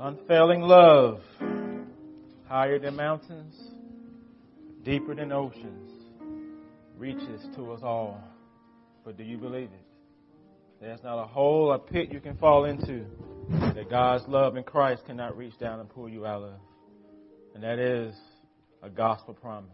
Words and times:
Unfailing 0.00 0.60
love, 0.60 1.20
higher 2.46 2.78
than 2.78 2.94
mountains, 2.94 3.54
deeper 4.84 5.12
than 5.12 5.32
oceans, 5.32 5.90
reaches 6.96 7.44
to 7.56 7.72
us 7.72 7.80
all. 7.82 8.22
But 9.04 9.16
do 9.16 9.24
you 9.24 9.38
believe 9.38 9.70
it? 9.72 9.86
There's 10.80 11.02
not 11.02 11.20
a 11.20 11.26
hole 11.26 11.72
or 11.72 11.80
pit 11.80 12.12
you 12.12 12.20
can 12.20 12.36
fall 12.36 12.64
into 12.66 13.06
that 13.74 13.90
God's 13.90 14.22
love 14.28 14.56
in 14.56 14.62
Christ 14.62 15.02
cannot 15.04 15.36
reach 15.36 15.58
down 15.58 15.80
and 15.80 15.88
pull 15.88 16.08
you 16.08 16.24
out 16.24 16.44
of. 16.44 16.54
And 17.56 17.64
that 17.64 17.80
is 17.80 18.14
a 18.84 18.88
gospel 18.88 19.34
promise. 19.34 19.70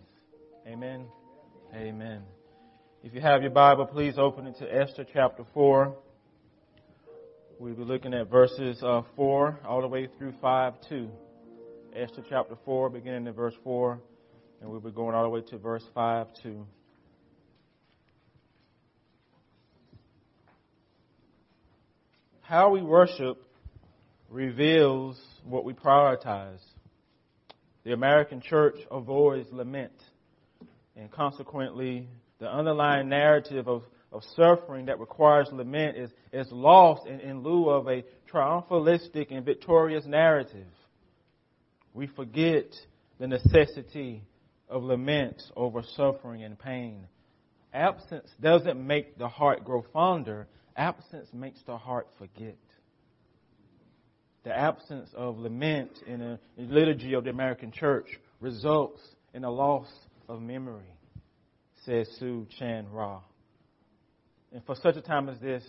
Amen. 0.66 1.04
Amen. 1.74 2.22
If 3.02 3.12
you 3.12 3.20
have 3.20 3.42
your 3.42 3.50
Bible, 3.50 3.84
please 3.84 4.14
open 4.16 4.46
it 4.46 4.56
to 4.58 4.74
Esther 4.74 5.04
chapter 5.12 5.44
4. 5.52 5.94
We'll 7.60 7.74
be 7.74 7.84
looking 7.84 8.14
at 8.14 8.28
verses 8.28 8.82
uh, 8.82 9.02
4 9.14 9.60
all 9.64 9.80
the 9.80 9.86
way 9.86 10.08
through 10.18 10.34
5 10.40 10.74
2. 10.88 11.08
Esther 11.94 12.24
chapter 12.28 12.56
4, 12.64 12.90
beginning 12.90 13.28
in 13.28 13.32
verse 13.32 13.54
4, 13.62 14.00
and 14.60 14.68
we'll 14.68 14.80
be 14.80 14.90
going 14.90 15.14
all 15.14 15.22
the 15.22 15.28
way 15.28 15.40
to 15.40 15.58
verse 15.58 15.84
5 15.94 16.26
2. 16.42 16.66
How 22.40 22.70
we 22.70 22.82
worship 22.82 23.40
reveals 24.28 25.20
what 25.44 25.64
we 25.64 25.74
prioritize. 25.74 26.60
The 27.84 27.92
American 27.92 28.40
church 28.40 28.78
avoids 28.90 29.46
lament, 29.52 29.92
and 30.96 31.08
consequently, 31.08 32.08
the 32.40 32.50
underlying 32.52 33.08
narrative 33.08 33.68
of 33.68 33.84
of 34.14 34.22
suffering 34.36 34.86
that 34.86 35.00
requires 35.00 35.48
lament 35.50 35.96
is, 35.96 36.10
is 36.32 36.46
lost 36.52 37.06
in, 37.06 37.18
in 37.18 37.42
lieu 37.42 37.68
of 37.68 37.88
a 37.88 38.04
triumphalistic 38.32 39.26
and 39.30 39.44
victorious 39.44 40.06
narrative. 40.06 40.68
We 41.92 42.06
forget 42.06 42.72
the 43.18 43.26
necessity 43.26 44.22
of 44.68 44.84
lament 44.84 45.42
over 45.56 45.82
suffering 45.96 46.44
and 46.44 46.56
pain. 46.56 47.08
Absence 47.72 48.30
doesn't 48.40 48.84
make 48.84 49.18
the 49.18 49.28
heart 49.28 49.64
grow 49.64 49.84
fonder, 49.92 50.46
absence 50.76 51.28
makes 51.32 51.60
the 51.66 51.76
heart 51.76 52.06
forget. 52.16 52.56
The 54.44 54.56
absence 54.56 55.10
of 55.14 55.38
lament 55.38 55.90
in 56.06 56.22
a 56.22 56.38
liturgy 56.56 57.14
of 57.14 57.24
the 57.24 57.30
American 57.30 57.72
church 57.72 58.06
results 58.40 59.00
in 59.32 59.42
a 59.42 59.50
loss 59.50 59.88
of 60.28 60.40
memory, 60.40 60.86
says 61.84 62.06
Sue 62.20 62.46
Chan 62.58 62.86
Ra. 62.92 63.20
And 64.54 64.64
for 64.64 64.76
such 64.76 64.96
a 64.96 65.02
time 65.02 65.28
as 65.28 65.38
this, 65.40 65.64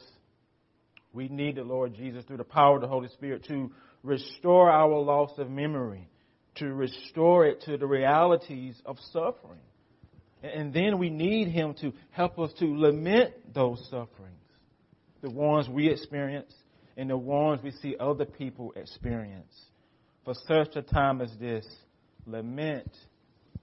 we 1.12 1.28
need 1.28 1.56
the 1.56 1.64
Lord 1.64 1.96
Jesus 1.96 2.24
through 2.26 2.38
the 2.38 2.44
power 2.44 2.76
of 2.76 2.82
the 2.82 2.88
Holy 2.88 3.10
Spirit 3.10 3.44
to 3.46 3.72
restore 4.04 4.70
our 4.70 5.00
loss 5.00 5.32
of 5.40 5.50
memory, 5.50 6.08
to 6.56 6.72
restore 6.72 7.48
it 7.48 7.62
to 7.64 7.78
the 7.78 7.88
realities 7.88 8.80
of 8.86 8.98
suffering. 9.12 9.60
And 10.44 10.72
then 10.72 11.00
we 11.00 11.10
need 11.10 11.48
Him 11.48 11.74
to 11.82 11.94
help 12.12 12.38
us 12.38 12.52
to 12.60 12.66
lament 12.66 13.34
those 13.56 13.84
sufferings, 13.90 14.36
the 15.22 15.32
ones 15.32 15.68
we 15.68 15.90
experience 15.90 16.54
and 16.96 17.10
the 17.10 17.18
ones 17.18 17.62
we 17.64 17.72
see 17.72 17.96
other 18.00 18.26
people 18.26 18.72
experience. 18.76 19.54
For 20.26 20.36
such 20.48 20.76
a 20.76 20.84
time 20.84 21.22
as 21.22 21.32
this, 21.40 21.66
lament 22.28 22.92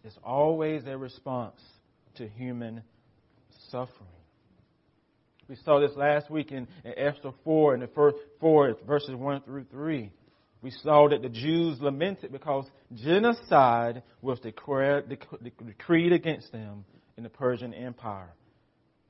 is 0.04 0.14
always 0.24 0.82
a 0.86 0.98
response 0.98 1.60
to 2.16 2.26
human 2.26 2.82
suffering. 3.70 4.08
We 5.48 5.56
saw 5.64 5.80
this 5.80 5.96
last 5.96 6.30
week 6.30 6.52
in, 6.52 6.68
in 6.84 6.92
Esther 6.96 7.32
4, 7.44 7.74
in 7.74 7.80
the 7.80 7.88
first 7.88 8.16
four 8.40 8.76
verses 8.86 9.14
1 9.14 9.42
through 9.42 9.64
3. 9.70 10.10
We 10.62 10.70
saw 10.70 11.08
that 11.08 11.22
the 11.22 11.28
Jews 11.28 11.80
lamented 11.80 12.30
because 12.30 12.66
genocide 12.94 14.02
was 14.20 14.38
declared, 14.40 15.18
decreed 15.64 16.12
against 16.12 16.52
them 16.52 16.84
in 17.16 17.24
the 17.24 17.28
Persian 17.28 17.74
Empire. 17.74 18.32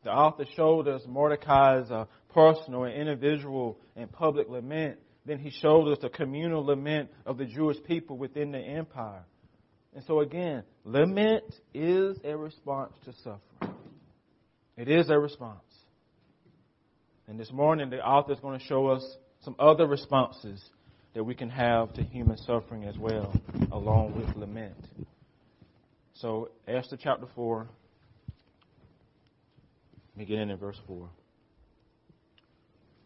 The 0.03 0.11
author 0.11 0.45
showed 0.57 0.89
us 0.89 1.03
Mordecai's 1.07 1.91
uh, 1.91 2.07
personal 2.35 2.85
and 2.85 2.95
individual 2.95 3.79
and 3.95 4.11
public 4.11 4.49
lament. 4.49 4.99
Then 5.27 5.39
he 5.39 5.51
showed 5.51 5.93
us 5.93 5.99
the 6.01 6.09
communal 6.09 6.65
lament 6.65 7.11
of 7.25 7.39
the 7.39 7.45
Jewish 7.45 7.77
people 7.85 8.17
within 8.17 8.51
the 8.51 8.59
empire. 8.59 9.25
And 9.95 10.03
so 10.07 10.21
again, 10.21 10.65
lament 10.85 11.45
is 11.73 12.17
a 12.25 12.37
response 12.37 12.95
to 13.05 13.13
suffering. 13.13 13.77
It 14.77 14.89
is 14.89 15.11
a 15.11 15.19
response. 15.19 15.61
And 17.33 17.41
this 17.41 17.51
morning, 17.51 17.89
the 17.89 18.07
author 18.07 18.35
is 18.35 18.41
going 18.41 18.59
to 18.59 18.65
show 18.67 18.89
us 18.89 19.03
some 19.43 19.57
other 19.59 19.87
responses 19.87 20.63
that 21.15 21.25
we 21.25 21.35
can 21.35 21.49
have 21.49 21.91
to 21.95 22.03
human 22.03 22.37
suffering 22.37 22.85
as 22.85 22.99
well, 22.99 23.35
along 23.73 24.21
with 24.21 24.37
lament. 24.37 24.77
So, 26.13 26.51
Esther 26.69 26.99
chapter 27.03 27.25
4, 27.35 27.69
beginning 30.15 30.51
in 30.51 30.59
verse 30.59 30.77
4. 30.87 31.09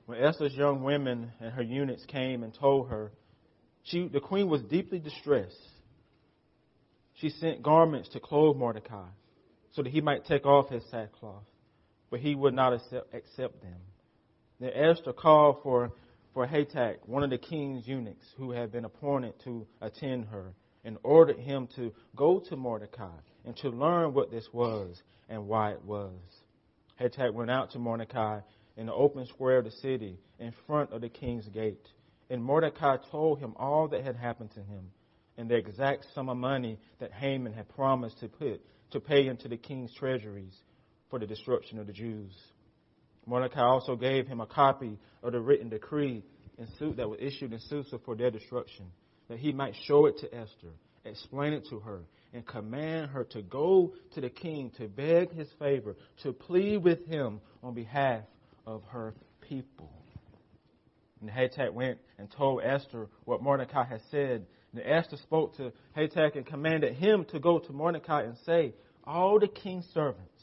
When 0.07 0.21
Esther's 0.21 0.55
young 0.55 0.83
women 0.83 1.31
and 1.39 1.53
her 1.53 1.63
eunuchs 1.63 2.05
came 2.07 2.43
and 2.43 2.53
told 2.53 2.89
her, 2.89 3.13
she, 3.85 4.09
the 4.09 4.19
queen 4.19 4.49
was 4.49 4.61
deeply 4.63 4.99
distressed. 4.99 5.55
She 7.15 7.29
sent 7.29 7.63
garments 7.63 8.09
to 8.09 8.19
clothe 8.19 8.57
Mordecai 8.57 9.07
so 9.75 9.85
that 9.85 9.93
he 9.93 10.01
might 10.01 10.25
take 10.25 10.47
off 10.47 10.69
his 10.69 10.83
sackcloth, 10.91 11.45
but 12.11 12.19
he 12.19 12.35
would 12.35 12.55
not 12.55 12.73
accept, 12.73 13.15
accept 13.15 13.63
them. 13.63 13.77
Then 14.61 14.71
Esther 14.73 15.13
called 15.13 15.63
for, 15.63 15.93
for 16.33 16.47
Hathach, 16.47 16.99
one 17.07 17.23
of 17.23 17.31
the 17.31 17.39
king's 17.39 17.87
eunuchs 17.87 18.27
who 18.37 18.53
had 18.53 18.73
been 18.73 18.85
appointed 18.85 19.35
to 19.45 19.67
attend 19.81 20.27
her, 20.27 20.55
and 20.85 20.99
ordered 21.03 21.39
him 21.39 21.69
to 21.77 21.93
go 22.15 22.41
to 22.49 22.57
Mordecai 22.57 23.19
and 23.45 23.57
to 23.57 23.71
learn 23.71 24.15
what 24.15 24.31
this 24.31 24.49
was 24.53 25.03
and 25.29 25.49
why 25.49 25.73
it 25.73 25.85
was. 25.85 26.13
Hathach 27.01 27.35
went 27.35 27.51
out 27.51 27.71
to 27.73 27.79
Mordecai 27.79 28.41
in 28.77 28.87
the 28.87 28.95
open 28.95 29.27
square 29.27 29.59
of 29.59 29.65
the 29.65 29.71
city 29.71 30.19
in 30.39 30.53
front 30.67 30.93
of 30.93 31.01
the 31.01 31.09
king's 31.09 31.49
gate. 31.49 31.89
And 32.31 32.43
Mordecai 32.43 32.97
told 33.11 33.41
him 33.41 33.55
all 33.57 33.89
that 33.89 34.05
had 34.05 34.17
happened 34.17 34.53
to 34.53 34.61
him 34.61 34.91
and 35.37 35.51
the 35.51 35.57
exact 35.57 36.07
sum 36.15 36.29
of 36.29 36.37
money 36.37 36.79
that 36.99 37.13
Haman 37.13 37.53
had 37.53 37.69
promised 37.69 38.21
to 38.21 38.29
put 38.29 38.61
to 38.93 39.01
pay 39.01 39.27
into 39.27 39.49
the 39.49 39.57
king's 39.57 39.93
treasuries 39.95 40.57
for 41.11 41.19
the 41.19 41.27
destruction 41.27 41.79
of 41.79 41.87
the 41.87 41.93
Jews. 41.93 42.33
Mordecai 43.27 43.63
also 43.63 43.97
gave 43.97 44.27
him 44.27 44.41
a 44.41 44.47
copy 44.47 44.99
of 45.23 45.33
the 45.33 45.41
written 45.41 45.69
decree 45.69 46.23
in 46.59 46.69
suit 46.79 46.97
that 46.97 47.09
was 47.09 47.19
issued 47.21 47.53
in 47.53 47.59
Susa 47.59 47.99
for 48.05 48.15
their 48.15 48.31
destruction, 48.31 48.87
that 49.29 49.39
he 49.39 49.53
might 49.53 49.75
show 49.87 50.07
it 50.07 50.19
to 50.19 50.35
Esther, 50.35 50.73
explain 51.05 51.53
it 51.53 51.67
to 51.71 51.81
her, 51.81 52.01
and 52.33 52.47
command 52.47 53.11
her 53.11 53.25
to 53.25 53.43
go 53.43 53.93
to 54.15 54.21
the 54.21 54.31
king 54.31 54.71
to 54.79 54.89
beg 54.89 55.33
his 55.33 55.49
favor, 55.59 55.97
to 56.23 56.33
plead 56.33 56.79
with 56.79 57.05
him 57.07 57.41
on 57.63 57.75
behalf 57.75 58.23
of 58.67 58.83
her 58.91 59.15
people. 59.41 59.91
And 61.21 61.31
Hathach 61.31 61.73
went 61.73 61.99
and 62.19 62.31
told 62.31 62.63
Esther 62.63 63.09
what 63.25 63.43
Mordecai 63.43 63.85
had 63.85 64.03
said. 64.11 64.47
And 64.73 64.83
Esther 64.85 65.17
spoke 65.17 65.57
to 65.57 65.73
Hathach 65.97 66.37
and 66.37 66.47
commanded 66.47 66.95
him 66.95 67.25
to 67.31 67.41
go 67.41 67.59
to 67.59 67.73
Mordecai 67.73 68.23
and 68.23 68.37
say, 68.45 68.75
All 69.05 69.41
the 69.41 69.49
king's 69.49 69.87
servants 69.95 70.43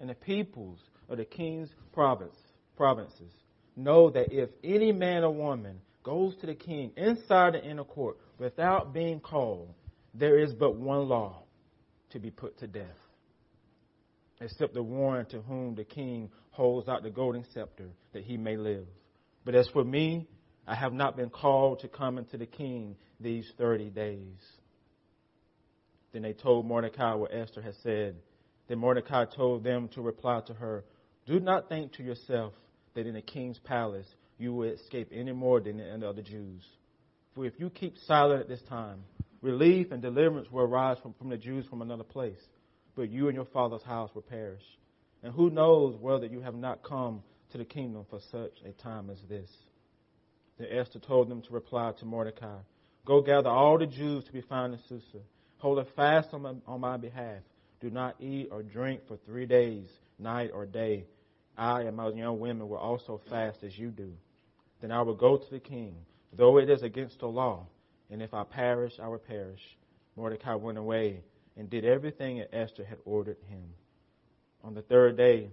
and 0.00 0.08
the 0.08 0.14
peoples 0.14 0.78
of 1.08 1.18
the 1.18 1.24
king's 1.24 1.68
province, 1.92 2.36
provinces 2.76 3.32
know 3.76 4.10
that 4.10 4.32
if 4.32 4.50
any 4.62 4.92
man 4.92 5.24
or 5.24 5.32
woman 5.32 5.80
goes 6.02 6.34
to 6.36 6.46
the 6.46 6.54
king 6.54 6.90
inside 6.96 7.54
the 7.54 7.64
inner 7.64 7.84
court 7.84 8.16
without 8.38 8.92
being 8.92 9.20
called, 9.20 9.72
there 10.14 10.38
is 10.38 10.52
but 10.52 10.74
one 10.74 11.08
law 11.08 11.42
to 12.10 12.18
be 12.18 12.30
put 12.30 12.58
to 12.58 12.66
death, 12.66 12.86
except 14.40 14.74
the 14.74 14.82
one 14.82 15.26
to 15.26 15.40
whom 15.42 15.74
the 15.74 15.84
king 15.84 16.30
holds 16.50 16.88
out 16.88 17.02
the 17.02 17.10
golden 17.10 17.44
scepter 17.52 17.88
that 18.12 18.24
he 18.24 18.36
may 18.36 18.56
live. 18.56 18.86
But 19.44 19.54
as 19.54 19.68
for 19.68 19.84
me, 19.84 20.26
I 20.66 20.74
have 20.74 20.92
not 20.92 21.16
been 21.16 21.30
called 21.30 21.80
to 21.80 21.88
come 21.88 22.18
into 22.18 22.36
the 22.36 22.46
king 22.46 22.96
these 23.20 23.50
30 23.56 23.90
days. 23.90 24.38
Then 26.12 26.22
they 26.22 26.32
told 26.32 26.66
Mordecai 26.66 27.14
what 27.14 27.32
Esther 27.32 27.62
had 27.62 27.74
said. 27.82 28.16
Then 28.66 28.78
Mordecai 28.78 29.24
told 29.24 29.64
them 29.64 29.88
to 29.94 30.02
reply 30.02 30.40
to 30.46 30.54
her, 30.54 30.84
do 31.28 31.38
not 31.38 31.68
think 31.68 31.92
to 31.92 32.02
yourself 32.02 32.54
that 32.94 33.06
in 33.06 33.12
the 33.12 33.20
king's 33.20 33.58
palace 33.58 34.06
you 34.38 34.54
will 34.54 34.70
escape 34.70 35.10
any 35.12 35.32
more 35.32 35.60
than 35.60 35.76
the 35.76 36.08
other 36.08 36.22
Jews. 36.22 36.62
For 37.34 37.44
if 37.44 37.52
you 37.58 37.68
keep 37.68 37.98
silent 38.06 38.40
at 38.40 38.48
this 38.48 38.62
time, 38.62 39.04
relief 39.42 39.92
and 39.92 40.00
deliverance 40.00 40.50
will 40.50 40.62
arise 40.62 40.96
from, 41.02 41.12
from 41.18 41.28
the 41.28 41.36
Jews 41.36 41.66
from 41.66 41.82
another 41.82 42.02
place, 42.02 42.40
but 42.96 43.10
you 43.10 43.28
and 43.28 43.36
your 43.36 43.44
father's 43.44 43.82
house 43.82 44.10
will 44.14 44.22
perish. 44.22 44.62
And 45.22 45.34
who 45.34 45.50
knows 45.50 45.96
whether 46.00 46.24
you 46.24 46.40
have 46.40 46.54
not 46.54 46.82
come 46.82 47.22
to 47.52 47.58
the 47.58 47.64
kingdom 47.64 48.06
for 48.08 48.20
such 48.32 48.62
a 48.64 48.72
time 48.82 49.10
as 49.10 49.18
this? 49.28 49.50
Then 50.58 50.68
Esther 50.70 50.98
told 50.98 51.28
them 51.28 51.42
to 51.42 51.52
reply 51.52 51.92
to 51.98 52.06
Mordecai, 52.06 52.56
Go 53.04 53.20
gather 53.20 53.50
all 53.50 53.78
the 53.78 53.86
Jews 53.86 54.24
to 54.24 54.32
be 54.32 54.40
found 54.40 54.72
in 54.72 54.80
Susa. 54.88 55.22
Hold 55.58 55.78
a 55.78 55.84
fast 55.94 56.30
on 56.32 56.42
my, 56.42 56.54
on 56.66 56.80
my 56.80 56.96
behalf. 56.96 57.42
Do 57.80 57.90
not 57.90 58.16
eat 58.18 58.48
or 58.50 58.62
drink 58.62 59.02
for 59.06 59.18
three 59.26 59.46
days, 59.46 59.88
night 60.18 60.50
or 60.54 60.64
day 60.64 61.04
I 61.58 61.82
and 61.82 61.96
my 61.96 62.08
young 62.10 62.38
women 62.38 62.68
will 62.68 62.78
also 62.78 63.20
fast 63.28 63.64
as 63.64 63.76
you 63.76 63.90
do. 63.90 64.12
Then 64.80 64.92
I 64.92 65.02
will 65.02 65.14
go 65.14 65.36
to 65.36 65.50
the 65.50 65.58
king, 65.58 65.96
though 66.32 66.58
it 66.58 66.70
is 66.70 66.82
against 66.82 67.18
the 67.18 67.26
law. 67.26 67.66
And 68.10 68.22
if 68.22 68.32
I 68.32 68.44
perish, 68.44 68.94
I 69.02 69.08
will 69.08 69.18
perish. 69.18 69.60
Mordecai 70.16 70.54
went 70.54 70.78
away 70.78 71.22
and 71.56 71.68
did 71.68 71.84
everything 71.84 72.38
that 72.38 72.54
Esther 72.54 72.84
had 72.84 72.98
ordered 73.04 73.38
him. 73.48 73.64
On 74.62 74.74
the 74.74 74.82
third 74.82 75.16
day, 75.16 75.50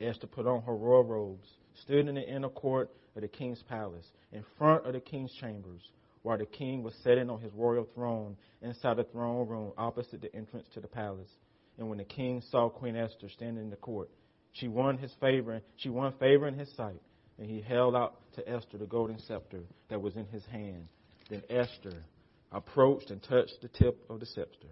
Esther 0.00 0.26
put 0.26 0.46
on 0.46 0.62
her 0.62 0.74
royal 0.74 1.04
robes, 1.04 1.48
stood 1.74 2.08
in 2.08 2.14
the 2.14 2.26
inner 2.26 2.48
court 2.48 2.90
of 3.14 3.22
the 3.22 3.28
king's 3.28 3.62
palace, 3.62 4.06
in 4.32 4.42
front 4.56 4.86
of 4.86 4.94
the 4.94 5.00
king's 5.00 5.32
chambers, 5.34 5.82
while 6.22 6.38
the 6.38 6.46
king 6.46 6.82
was 6.82 6.94
sitting 7.02 7.28
on 7.28 7.40
his 7.40 7.52
royal 7.52 7.86
throne 7.94 8.36
inside 8.62 8.96
the 8.96 9.04
throne 9.04 9.46
room 9.46 9.72
opposite 9.76 10.22
the 10.22 10.34
entrance 10.34 10.66
to 10.72 10.80
the 10.80 10.88
palace. 10.88 11.30
And 11.78 11.88
when 11.88 11.98
the 11.98 12.04
king 12.04 12.42
saw 12.50 12.68
Queen 12.68 12.96
Esther 12.96 13.28
standing 13.28 13.64
in 13.64 13.70
the 13.70 13.76
court, 13.76 14.08
she 14.52 14.68
won 14.68 14.98
his 14.98 15.12
favor. 15.20 15.52
And 15.52 15.62
she 15.76 15.88
won 15.88 16.12
favor 16.18 16.46
in 16.48 16.58
his 16.58 16.70
sight, 16.76 17.00
and 17.38 17.50
he 17.50 17.60
held 17.60 17.94
out 17.94 18.16
to 18.34 18.48
Esther 18.48 18.78
the 18.78 18.86
golden 18.86 19.18
scepter 19.18 19.60
that 19.88 20.00
was 20.00 20.16
in 20.16 20.26
his 20.26 20.44
hand. 20.46 20.86
Then 21.28 21.42
Esther 21.48 22.04
approached 22.52 23.10
and 23.10 23.22
touched 23.22 23.58
the 23.62 23.68
tip 23.68 24.04
of 24.10 24.20
the 24.20 24.26
scepter. 24.26 24.68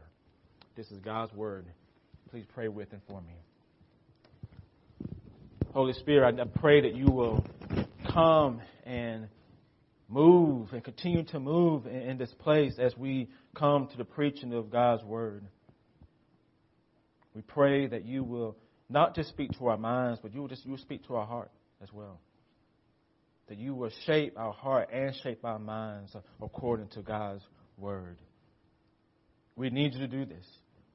This 0.77 0.91
is 0.91 0.99
God's 0.99 1.33
word. 1.33 1.67
Please 2.31 2.45
pray 2.55 2.69
with 2.69 2.93
and 2.93 3.01
for 3.09 3.21
me. 3.21 3.35
Holy 5.73 5.93
Spirit, 5.93 6.41
I 6.41 6.45
pray 6.45 6.81
that 6.81 6.95
you 6.95 7.07
will 7.07 7.45
come 8.13 8.61
and 8.85 9.29
move 10.09 10.73
and 10.73 10.83
continue 10.83 11.23
to 11.25 11.39
move 11.39 11.87
in, 11.87 12.17
this 12.19 12.33
place 12.39 12.75
as 12.79 12.97
we 12.97 13.29
come 13.55 13.87
to 13.89 13.97
the 13.97 14.05
preaching 14.05 14.53
of 14.55 14.71
God's 14.71 15.05
word. 15.05 15.45
We 17.35 17.43
pray 17.43 17.87
that 17.87 18.05
you 18.05 18.25
will 18.25 18.57
not 18.89 19.15
just 19.15 19.29
speak 19.29 19.53
to 19.59 19.67
our 19.67 19.77
minds, 19.77 20.21
but 20.23 20.33
you 20.35 20.41
will 20.41 20.49
just 20.49 20.65
you 20.65 20.77
speak 20.79 21.07
to 21.07 21.17
our 21.17 21.27
heart 21.27 21.51
as 21.83 21.93
well. 21.93 22.21
That 23.49 23.59
you 23.59 23.75
will 23.75 23.91
shape 24.07 24.35
our 24.37 24.53
heart 24.53 24.91
and 24.93 25.15
shape 25.23 25.45
our 25.45 25.59
minds 25.59 26.15
according 26.43 26.89
to 26.89 27.03
God's 27.03 27.43
word. 27.77 28.19
We 29.57 29.71
need 29.71 29.95
you 29.95 30.01
to 30.01 30.09
do 30.09 30.25
this. 30.25 30.45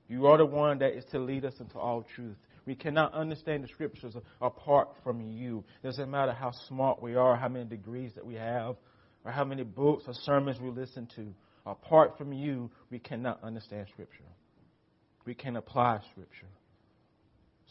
You 0.07 0.27
are 0.27 0.37
the 0.37 0.45
one 0.45 0.79
that 0.79 0.93
is 0.93 1.03
to 1.11 1.19
lead 1.19 1.45
us 1.45 1.53
into 1.59 1.79
all 1.79 2.05
truth. 2.15 2.37
We 2.65 2.75
cannot 2.75 3.13
understand 3.13 3.63
the 3.63 3.67
scriptures 3.67 4.15
apart 4.41 4.89
from 5.03 5.21
you. 5.21 5.63
It 5.83 5.87
doesn't 5.87 6.09
matter 6.09 6.31
how 6.31 6.51
smart 6.67 7.01
we 7.01 7.15
are, 7.15 7.35
how 7.35 7.49
many 7.49 7.65
degrees 7.65 8.11
that 8.15 8.25
we 8.25 8.35
have, 8.35 8.75
or 9.25 9.31
how 9.31 9.43
many 9.43 9.63
books 9.63 10.03
or 10.07 10.13
sermons 10.23 10.59
we 10.61 10.69
listen 10.69 11.07
to. 11.15 11.33
Apart 11.65 12.17
from 12.17 12.31
you, 12.33 12.69
we 12.89 12.99
cannot 12.99 13.43
understand 13.43 13.87
scripture. 13.91 14.23
We 15.25 15.33
can 15.33 15.55
apply 15.55 15.99
scripture. 16.11 16.47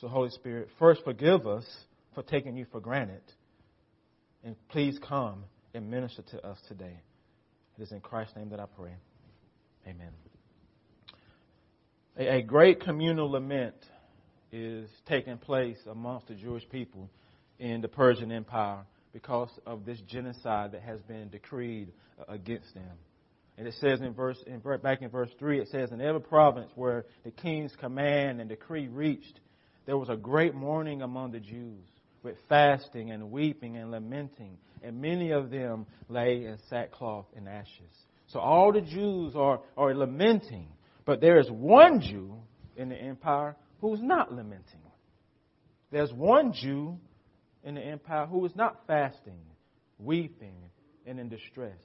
So, 0.03 0.09
Holy 0.09 0.31
Spirit, 0.31 0.69
first 0.81 1.05
forgive 1.05 1.47
us 1.47 1.65
for 2.13 2.25
taking 2.25 2.57
you 2.57 2.67
for 2.73 2.81
granted. 2.81 3.23
And 4.43 4.57
please 4.69 4.99
come 4.99 5.45
and 5.75 5.89
minister 5.93 6.23
to 6.23 6.45
us 6.45 6.59
today. 6.67 6.99
It 7.79 7.83
is 7.83 7.93
in 7.93 8.01
Christ's 8.01 8.35
name 8.35 8.49
that 8.49 8.59
I 8.59 8.65
pray. 8.67 8.97
Amen. 9.87 10.09
A, 12.19 12.39
a 12.39 12.43
great 12.43 12.81
communal 12.81 13.31
lament 13.31 13.77
is 14.51 14.91
taking 15.07 15.39
place 15.39 15.79
amongst 15.89 16.27
the 16.27 16.35
Jewish 16.35 16.69
people 16.69 17.09
in 17.61 17.81
the 17.81 17.87
Persian 17.87 18.33
Empire 18.33 18.81
because 19.13 19.51
of 19.65 19.85
this 19.85 20.01
genocide 20.09 20.73
that 20.73 20.83
has 20.83 21.01
been 21.03 21.29
decreed 21.29 21.93
against 22.27 22.75
them. 22.75 22.99
And 23.57 23.69
it 23.69 23.75
says 23.75 24.01
in 24.01 24.15
verse, 24.15 24.43
in, 24.49 24.63
back 24.83 25.01
in 25.01 25.11
verse 25.11 25.31
3, 25.39 25.61
it 25.61 25.69
says, 25.69 25.93
In 25.93 26.01
every 26.01 26.23
province 26.23 26.73
where 26.75 27.05
the 27.23 27.31
king's 27.31 27.73
command 27.77 28.41
and 28.41 28.49
decree 28.51 28.89
reached, 28.89 29.39
there 29.87 29.99
was 29.99 30.09
a 30.09 30.17
great 30.17 30.55
mourning 30.55 31.03
among 31.03 31.33
the 31.33 31.41
Jews, 31.41 31.85
with 32.23 32.37
fasting 32.49 33.11
and 33.11 33.31
weeping 33.31 33.77
and 33.77 33.91
lamenting, 33.91 34.57
and 34.83 35.01
many 35.01 35.33
of 35.33 35.51
them 35.51 35.87
lay 36.09 36.45
in 36.45 36.59
sackcloth 36.71 37.27
and 37.37 37.49
ashes. 37.49 37.93
So 38.29 38.41
all 38.41 38.73
the 38.73 38.81
Jews 38.81 39.35
are, 39.35 39.61
are 39.77 39.95
lamenting, 39.95 40.69
but 41.05 41.21
there 41.21 41.39
is 41.39 41.51
one 41.51 42.01
Jew 42.01 42.35
in 42.77 42.89
the 42.89 42.97
empire 42.97 43.57
who 43.81 43.93
is 43.95 44.01
not 44.01 44.33
lamenting. 44.33 44.81
There's 45.91 46.13
one 46.13 46.53
Jew 46.55 46.97
in 47.65 47.75
the 47.75 47.83
empire 47.83 48.27
who 48.27 48.45
is 48.47 48.57
not 48.57 48.87
fasting, 48.87 49.41
weeping, 49.99 50.55
and 51.07 51.19
in 51.19 51.29
distress. 51.29 51.79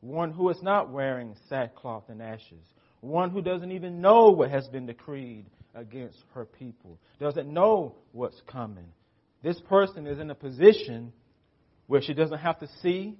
One 0.00 0.32
who 0.32 0.48
is 0.48 0.62
not 0.62 0.90
wearing 0.90 1.36
sackcloth 1.48 2.04
and 2.08 2.22
ashes. 2.22 2.64
One 3.00 3.30
who 3.30 3.42
doesn't 3.42 3.72
even 3.72 4.00
know 4.00 4.30
what 4.30 4.50
has 4.50 4.66
been 4.68 4.86
decreed 4.86 5.46
against 5.74 6.18
her 6.34 6.44
people, 6.44 6.98
doesn't 7.18 7.52
know 7.52 7.94
what's 8.12 8.40
coming. 8.46 8.88
This 9.42 9.60
person 9.68 10.06
is 10.06 10.18
in 10.18 10.30
a 10.30 10.34
position 10.34 11.12
where 11.86 12.00
she 12.00 12.14
doesn't 12.14 12.38
have 12.38 12.58
to 12.60 12.68
see, 12.82 13.16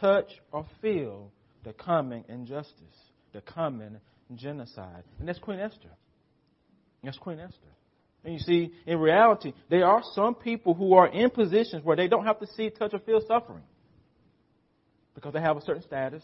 touch, 0.00 0.30
or 0.50 0.66
feel 0.80 1.30
the 1.64 1.72
coming 1.72 2.24
injustice, 2.28 2.74
the 3.32 3.40
coming 3.42 3.98
genocide. 4.34 5.04
And 5.18 5.28
that's 5.28 5.38
Queen 5.38 5.60
Esther. 5.60 5.90
That's 7.04 7.18
Queen 7.18 7.38
Esther. 7.38 7.58
And 8.24 8.34
you 8.34 8.40
see, 8.40 8.72
in 8.86 8.98
reality, 8.98 9.52
there 9.68 9.84
are 9.84 10.02
some 10.14 10.34
people 10.34 10.74
who 10.74 10.94
are 10.94 11.08
in 11.08 11.30
positions 11.30 11.84
where 11.84 11.96
they 11.96 12.08
don't 12.08 12.24
have 12.24 12.38
to 12.40 12.46
see, 12.46 12.70
touch, 12.70 12.94
or 12.94 13.00
feel 13.00 13.20
suffering 13.26 13.64
because 15.14 15.32
they 15.32 15.40
have 15.40 15.56
a 15.56 15.62
certain 15.62 15.82
status, 15.82 16.22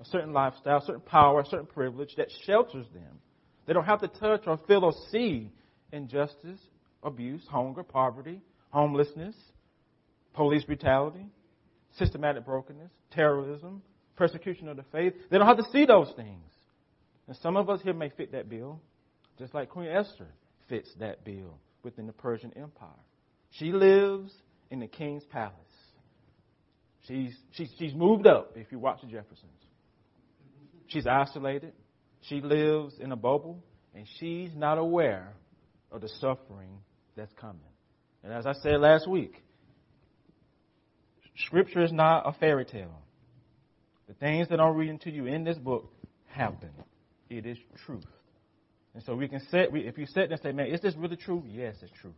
a 0.00 0.04
certain 0.06 0.32
lifestyle, 0.32 0.78
a 0.78 0.84
certain 0.84 1.02
power, 1.02 1.40
a 1.40 1.46
certain 1.46 1.66
privilege 1.66 2.14
that 2.16 2.28
shelters 2.44 2.86
them. 2.92 3.20
They 3.66 3.72
don't 3.72 3.84
have 3.84 4.00
to 4.00 4.08
touch 4.08 4.42
or 4.46 4.58
feel 4.66 4.84
or 4.84 4.92
see 5.10 5.50
injustice, 5.92 6.60
abuse, 7.02 7.42
hunger, 7.48 7.82
poverty, 7.82 8.40
homelessness, 8.70 9.34
police 10.34 10.64
brutality, 10.64 11.26
systematic 11.98 12.44
brokenness, 12.44 12.90
terrorism, 13.10 13.82
persecution 14.16 14.68
of 14.68 14.76
the 14.76 14.84
faith. 14.92 15.14
They 15.30 15.38
don't 15.38 15.46
have 15.46 15.56
to 15.58 15.70
see 15.72 15.84
those 15.84 16.12
things. 16.16 16.42
And 17.26 17.36
some 17.38 17.56
of 17.56 17.68
us 17.68 17.80
here 17.82 17.94
may 17.94 18.10
fit 18.10 18.32
that 18.32 18.48
bill 18.48 18.80
just 19.38 19.54
like 19.54 19.68
Queen 19.68 19.88
Esther 19.88 20.28
fits 20.68 20.90
that 20.98 21.24
bill 21.24 21.58
within 21.82 22.06
the 22.06 22.12
Persian 22.12 22.52
Empire. 22.56 22.88
She 23.50 23.72
lives 23.72 24.32
in 24.70 24.80
the 24.80 24.86
king's 24.86 25.24
palace. 25.24 25.54
She's, 27.06 27.36
she's, 27.52 27.68
she's 27.78 27.94
moved 27.94 28.26
up, 28.26 28.52
if 28.56 28.72
you 28.72 28.78
watch 28.78 29.00
the 29.02 29.06
Jeffersons. 29.06 29.50
She's 30.88 31.06
isolated. 31.06 31.72
She 32.28 32.40
lives 32.40 32.94
in 33.00 33.12
a 33.12 33.16
bubble, 33.16 33.62
and 33.94 34.06
she's 34.18 34.50
not 34.54 34.78
aware 34.78 35.32
of 35.92 36.00
the 36.00 36.08
suffering 36.20 36.78
that's 37.16 37.32
coming. 37.40 37.60
And 38.24 38.32
as 38.32 38.46
I 38.46 38.52
said 38.54 38.80
last 38.80 39.08
week, 39.08 39.42
Scripture 41.46 41.82
is 41.82 41.92
not 41.92 42.26
a 42.26 42.32
fairy 42.32 42.64
tale. 42.64 43.02
The 44.08 44.14
things 44.14 44.48
that 44.48 44.60
I'm 44.60 44.74
reading 44.74 44.98
to 45.00 45.10
you 45.10 45.26
in 45.26 45.44
this 45.44 45.58
book 45.58 45.92
happen. 46.26 46.70
It 47.28 47.46
is 47.46 47.58
truth. 47.84 48.04
And 48.94 49.02
so 49.04 49.14
we 49.14 49.28
can 49.28 49.40
sit, 49.50 49.70
we, 49.70 49.80
if 49.80 49.98
you 49.98 50.06
sit 50.06 50.30
and 50.30 50.40
say, 50.40 50.52
man, 50.52 50.68
is 50.68 50.80
this 50.80 50.94
really 50.96 51.16
true? 51.16 51.44
Yes, 51.46 51.74
it's 51.82 51.92
true. 52.00 52.14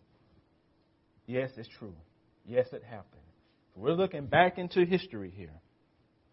Yes, 1.27 1.51
it's 1.57 1.69
true. 1.79 1.95
Yes, 2.47 2.67
it 2.73 2.83
happened. 2.85 3.23
We're 3.75 3.93
looking 3.93 4.27
back 4.27 4.59
into 4.59 4.85
history 4.85 5.33
here. 5.37 5.53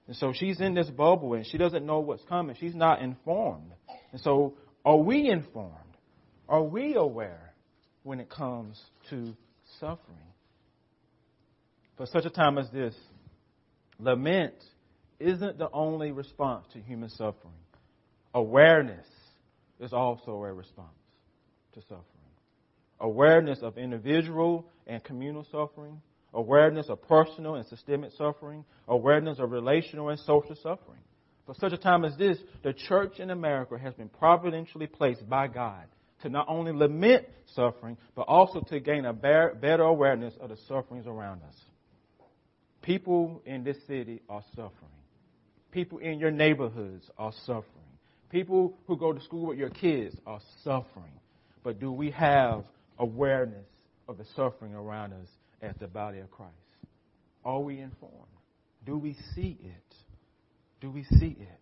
And 0.08 0.16
so 0.16 0.34
she's 0.34 0.62
in 0.62 0.74
this 0.76 0.90
bubble 0.90 1.34
and 1.34 1.46
she 1.46 1.58
doesn't 1.58 1.86
know 1.86 2.00
what's 2.00 2.24
coming. 2.26 2.56
She's 2.60 2.76
not 2.76 3.02
informed. 3.02 3.72
And 4.12 4.22
so 4.22 4.54
are 4.84 4.98
we 4.98 5.30
informed? 5.30 5.80
Are 6.48 6.62
we 6.62 6.94
aware 6.96 7.54
when 8.04 8.20
it 8.20 8.30
comes 8.30 8.80
to 9.10 9.36
suffering? 9.80 10.18
For 11.98 12.06
such 12.06 12.26
a 12.26 12.30
time 12.30 12.58
as 12.58 12.70
this, 12.72 12.94
lament 14.00 14.54
isn't 15.20 15.58
the 15.58 15.70
only 15.72 16.12
response 16.12 16.66
to 16.74 16.80
human 16.80 17.10
suffering. 17.10 17.54
Awareness 18.34 19.08
is 19.80 19.94
also 19.94 20.32
a 20.44 20.54
response 20.54 20.90
to 21.74 21.82
suffering. 21.82 22.04
Awareness 23.00 23.60
of 23.62 23.78
individual 23.78 24.68
and 24.86 25.04
communal 25.04 25.46
suffering, 25.52 26.02
awareness 26.36 26.90
of 26.90 27.02
personal 27.08 27.56
and 27.56 27.66
systemic 27.66 28.12
suffering, 28.18 28.66
awareness 28.88 29.40
of 29.40 29.52
relational 29.52 30.10
and 30.10 30.20
social 30.20 30.56
suffering. 30.56 31.00
For 31.46 31.56
such 31.56 31.74
a 31.74 31.78
time 31.78 32.06
as 32.06 32.16
this, 32.18 32.38
the 32.64 32.74
church 32.74 33.20
in 33.20 33.30
America 33.30 33.78
has 33.78 33.94
been 33.94 34.10
providentially 34.10 34.88
placed 34.88 35.28
by 35.30 35.48
God 35.48 35.86
to 36.22 36.30
not 36.30 36.48
only 36.50 36.72
lament 36.72 37.26
suffering, 37.54 37.98
but 38.16 38.24
also 38.24 38.62
to 38.62 38.80
gain 38.80 39.06
a 39.06 39.14
better 39.14 39.84
awareness 39.84 40.34
of 40.40 40.50
the 40.50 40.58
sufferings 40.68 41.06
around 41.08 41.42
us. 41.44 41.56
People 42.82 43.42
in 43.46 43.64
this 43.64 43.78
city 43.88 44.22
are 44.30 44.44
suffering. 44.56 44.92
People 45.72 46.00
in 46.00 46.20
your 46.20 46.32
neighborhoods 46.32 47.10
are 47.18 47.34
suffering. 47.46 47.66
People 48.30 48.78
who 48.88 48.98
go 48.98 49.14
to 49.14 49.22
school 49.22 49.48
with 49.48 49.58
your 49.58 49.70
kids 49.70 50.16
are 50.26 50.40
suffering. 50.64 51.12
But 51.64 51.80
do 51.80 51.92
we 51.92 52.12
have 52.12 52.64
awareness 52.98 53.66
of 54.08 54.18
the 54.18 54.26
suffering 54.36 54.74
around 54.74 55.14
us 55.14 55.28
as 55.66 55.76
the 55.80 55.88
body 55.88 56.20
of 56.20 56.32
Christ? 56.32 56.54
Are 57.44 57.60
we 57.60 57.80
informed? 57.80 58.14
Do 58.86 58.98
we 58.98 59.16
see 59.34 59.58
it? 59.62 59.96
Do 60.82 60.92
we 60.92 61.04
see 61.04 61.38
it? 61.40 61.60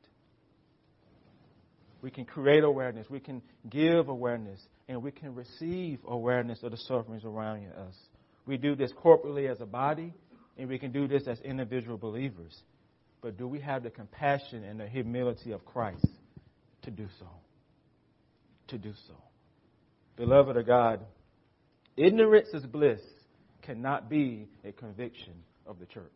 We 2.02 2.12
can 2.12 2.26
create 2.26 2.66
awareness, 2.66 3.10
we 3.10 3.22
can 3.22 3.42
give 3.70 4.10
awareness, 4.10 4.60
and 4.90 5.02
we 5.02 5.12
can 5.12 5.34
receive 5.36 6.00
awareness 6.06 6.62
of 6.62 6.72
the 6.72 6.78
sufferings 6.78 7.24
around 7.24 7.68
us. 7.68 7.96
We 8.46 8.58
do 8.58 8.76
this 8.76 8.92
corporately 9.02 9.50
as 9.50 9.62
a 9.62 9.66
body, 9.66 10.14
And 10.58 10.70
we 10.70 10.78
can 10.78 10.92
do 10.92 11.08
this 11.08 11.28
as 11.28 11.40
individual 11.42 11.98
believers. 11.98 12.56
But 13.22 13.38
do 13.38 13.48
we 13.48 13.60
have 13.62 13.84
the 13.84 13.90
compassion 13.90 14.64
and 14.64 14.80
the 14.80 14.88
humility 14.88 15.52
of 15.52 15.66
Christ 15.66 16.06
to 16.84 16.92
do 16.92 17.08
so? 17.20 17.28
To 18.68 18.78
do 18.78 18.94
so. 19.08 19.16
Beloved 20.16 20.56
of 20.58 20.68
God, 20.68 21.00
ignorance 21.98 22.50
is 22.54 22.66
bliss 22.66 23.00
cannot 23.64 24.10
be 24.10 24.48
a 24.64 24.72
conviction 24.72 25.34
of 25.66 25.80
the 25.80 25.86
church. 25.86 26.12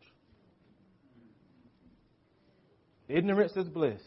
Ignorance 3.07 3.53
is 3.55 3.67
bliss 3.67 4.01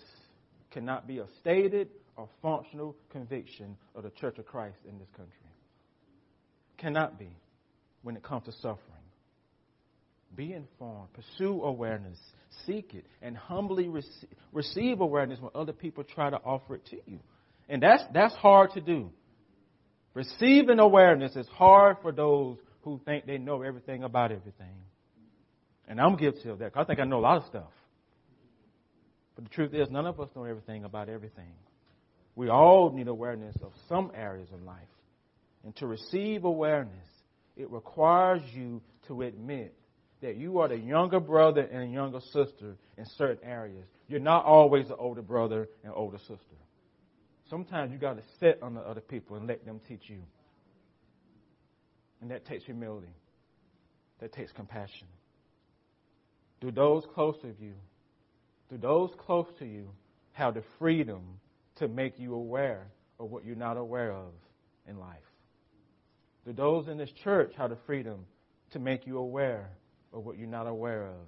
cannot 0.70 1.06
be 1.06 1.18
a 1.18 1.26
stated 1.40 1.88
or 2.16 2.28
functional 2.42 2.96
conviction 3.10 3.76
of 3.94 4.02
the 4.04 4.10
Church 4.10 4.38
of 4.38 4.46
Christ 4.46 4.76
in 4.88 4.98
this 4.98 5.08
country. 5.16 5.34
Cannot 6.78 7.18
be 7.18 7.30
when 8.02 8.16
it 8.16 8.22
comes 8.22 8.44
to 8.44 8.52
suffering. 8.52 8.78
Be 10.36 10.52
informed, 10.52 11.08
pursue 11.12 11.62
awareness, 11.62 12.18
seek 12.66 12.94
it, 12.94 13.04
and 13.20 13.36
humbly 13.36 13.88
receive, 13.88 14.28
receive 14.52 15.00
awareness 15.00 15.40
when 15.40 15.50
other 15.54 15.72
people 15.72 16.04
try 16.04 16.30
to 16.30 16.36
offer 16.36 16.76
it 16.76 16.86
to 16.86 16.96
you. 17.06 17.18
And 17.68 17.82
that's, 17.82 18.04
that's 18.14 18.34
hard 18.36 18.70
to 18.72 18.80
do. 18.80 19.10
Receiving 20.14 20.78
awareness 20.78 21.34
is 21.36 21.48
hard 21.48 21.96
for 22.00 22.12
those 22.12 22.58
who 22.82 23.00
think 23.04 23.26
they 23.26 23.38
know 23.38 23.62
everything 23.62 24.04
about 24.04 24.32
everything. 24.32 24.74
And 25.88 26.00
I'm 26.00 26.16
guilty 26.16 26.48
of 26.48 26.58
that. 26.60 26.72
because 26.72 26.84
I 26.84 26.86
think 26.86 27.00
I 27.00 27.04
know 27.04 27.18
a 27.18 27.20
lot 27.20 27.38
of 27.38 27.46
stuff. 27.46 27.72
But 29.34 29.44
the 29.44 29.50
truth 29.50 29.74
is, 29.74 29.90
none 29.90 30.06
of 30.06 30.20
us 30.20 30.28
know 30.36 30.44
everything 30.44 30.84
about 30.84 31.08
everything. 31.08 31.52
We 32.36 32.48
all 32.48 32.92
need 32.92 33.08
awareness 33.08 33.56
of 33.62 33.72
some 33.88 34.12
areas 34.14 34.48
of 34.52 34.62
life. 34.62 34.78
And 35.64 35.74
to 35.76 35.86
receive 35.86 36.44
awareness, 36.44 37.06
it 37.56 37.70
requires 37.70 38.42
you 38.52 38.80
to 39.08 39.22
admit 39.22 39.74
that 40.22 40.36
you 40.36 40.58
are 40.60 40.68
the 40.68 40.76
younger 40.76 41.20
brother 41.20 41.62
and 41.62 41.92
younger 41.92 42.20
sister 42.32 42.76
in 42.96 43.04
certain 43.16 43.46
areas. 43.48 43.84
You're 44.08 44.20
not 44.20 44.44
always 44.44 44.88
the 44.88 44.96
older 44.96 45.22
brother 45.22 45.68
and 45.82 45.92
older 45.94 46.18
sister. 46.18 46.36
Sometimes 47.48 47.92
you 47.92 47.98
got 47.98 48.16
to 48.16 48.22
sit 48.38 48.58
under 48.62 48.84
other 48.84 49.00
people 49.00 49.36
and 49.36 49.46
let 49.46 49.64
them 49.64 49.80
teach 49.88 50.02
you. 50.06 50.20
And 52.20 52.30
that 52.30 52.44
takes 52.44 52.64
humility. 52.64 53.14
That 54.20 54.32
takes 54.32 54.52
compassion. 54.52 55.06
Do 56.60 56.70
those 56.70 57.04
close 57.14 57.36
to 57.40 57.48
you, 57.48 57.74
do 58.68 58.76
those 58.76 59.10
close 59.18 59.46
to 59.58 59.64
you 59.64 59.88
have 60.32 60.54
the 60.54 60.62
freedom 60.78 61.22
to 61.76 61.88
make 61.88 62.18
you 62.18 62.34
aware 62.34 62.86
of 63.18 63.30
what 63.30 63.44
you're 63.44 63.56
not 63.56 63.76
aware 63.76 64.12
of 64.12 64.32
in 64.86 64.98
life? 64.98 65.16
Do 66.44 66.52
those 66.52 66.88
in 66.88 66.98
this 66.98 67.10
church 67.24 67.52
have 67.56 67.70
the 67.70 67.78
freedom 67.86 68.26
to 68.72 68.78
make 68.78 69.06
you 69.06 69.18
aware 69.18 69.70
of 70.12 70.24
what 70.24 70.38
you're 70.38 70.48
not 70.48 70.66
aware 70.66 71.06
of 71.06 71.26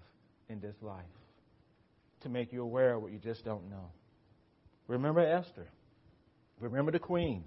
in 0.49 0.61
this 0.61 0.77
life? 0.83 1.05
To 2.23 2.29
make 2.29 2.53
you 2.53 2.63
aware 2.63 2.95
of 2.95 3.03
what 3.03 3.13
you 3.13 3.19
just 3.19 3.45
don't 3.45 3.69
know? 3.71 3.91
Remember 4.87 5.21
Esther. 5.21 5.69
Remember 6.61 6.93
the 6.93 6.99
queen. 6.99 7.45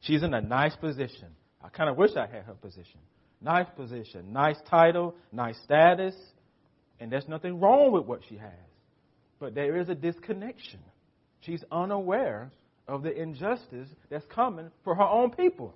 She's 0.00 0.22
in 0.22 0.32
a 0.32 0.40
nice 0.40 0.74
position. 0.76 1.28
I 1.62 1.68
kind 1.68 1.90
of 1.90 1.96
wish 1.96 2.12
I 2.16 2.26
had 2.26 2.44
her 2.44 2.54
position. 2.54 3.00
Nice 3.40 3.66
position, 3.76 4.32
nice 4.32 4.56
title, 4.68 5.14
nice 5.30 5.58
status, 5.64 6.14
and 6.98 7.12
there's 7.12 7.28
nothing 7.28 7.60
wrong 7.60 7.92
with 7.92 8.06
what 8.06 8.20
she 8.28 8.36
has. 8.36 8.52
But 9.38 9.54
there 9.54 9.76
is 9.76 9.88
a 9.88 9.94
disconnection. 9.94 10.80
She's 11.40 11.62
unaware 11.70 12.50
of 12.88 13.02
the 13.02 13.12
injustice 13.14 13.88
that's 14.08 14.24
coming 14.26 14.70
for 14.84 14.94
her 14.94 15.02
own 15.02 15.30
people. 15.30 15.74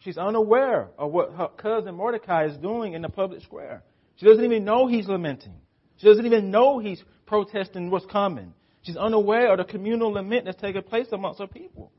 She's 0.00 0.18
unaware 0.18 0.90
of 0.98 1.12
what 1.12 1.32
her 1.32 1.48
cousin 1.56 1.94
Mordecai 1.94 2.46
is 2.46 2.56
doing 2.58 2.92
in 2.92 3.02
the 3.02 3.08
public 3.08 3.42
square. 3.42 3.82
She 4.16 4.26
doesn't 4.26 4.44
even 4.44 4.64
know 4.64 4.86
he's 4.86 5.08
lamenting. 5.08 5.54
She 5.96 6.06
doesn't 6.06 6.26
even 6.26 6.50
know 6.50 6.78
he's 6.78 7.02
protesting 7.26 7.90
what's 7.90 8.06
coming. 8.06 8.52
She's 8.82 8.96
unaware 8.96 9.52
of 9.52 9.58
the 9.58 9.64
communal 9.64 10.12
lament 10.12 10.44
that's 10.44 10.60
taking 10.60 10.82
place 10.82 11.06
amongst 11.12 11.40
her 11.40 11.46
people. 11.46 11.90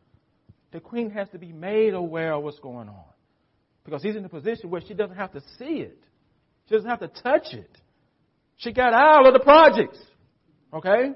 The 0.75 0.81
queen 0.81 1.09
has 1.11 1.29
to 1.29 1.39
be 1.39 1.53
made 1.53 1.93
aware 1.93 2.33
of 2.33 2.43
what's 2.43 2.59
going 2.59 2.89
on. 2.89 3.05
Because 3.85 4.03
he's 4.03 4.17
in 4.17 4.25
a 4.25 4.29
position 4.29 4.69
where 4.69 4.81
she 4.85 4.93
doesn't 4.93 5.15
have 5.15 5.31
to 5.31 5.39
see 5.57 5.75
it. 5.75 5.97
She 6.67 6.75
doesn't 6.75 6.89
have 6.89 6.99
to 6.99 7.07
touch 7.07 7.53
it. 7.53 7.69
She 8.57 8.73
got 8.73 8.91
out 8.93 9.25
of 9.25 9.31
the 9.31 9.39
projects. 9.39 9.97
Okay? 10.73 11.13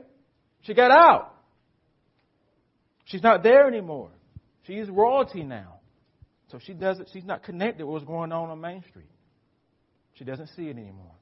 She 0.62 0.74
got 0.74 0.92
out. 0.92 1.36
She's 3.04 3.22
not 3.22 3.44
there 3.44 3.68
anymore. 3.68 4.12
She's 4.66 4.88
royalty 4.90 5.44
now. 5.44 5.82
So 6.54 6.60
she 6.66 6.74
doesn't 6.74 7.10
she's 7.12 7.26
not 7.26 7.44
connected 7.44 7.86
with 7.86 7.96
what's 7.96 8.06
going 8.06 8.32
on 8.32 8.50
on 8.50 8.62
Main 8.62 8.82
Street. 8.90 9.12
She 10.14 10.24
doesn't 10.24 10.52
see 10.56 10.68
it 10.68 10.78
anymore. 10.78 11.16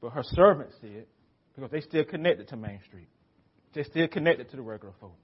But 0.00 0.10
her 0.10 0.22
servants 0.22 0.76
see 0.80 0.86
it 0.86 1.08
because 1.56 1.72
they're 1.72 1.80
still 1.80 2.04
connected 2.04 2.46
to 2.50 2.56
Main 2.56 2.78
Street. 2.86 3.08
They're 3.74 3.82
still 3.82 4.06
connected 4.06 4.48
to 4.50 4.56
the 4.56 4.62
regular 4.62 4.94
folk. 5.00 5.18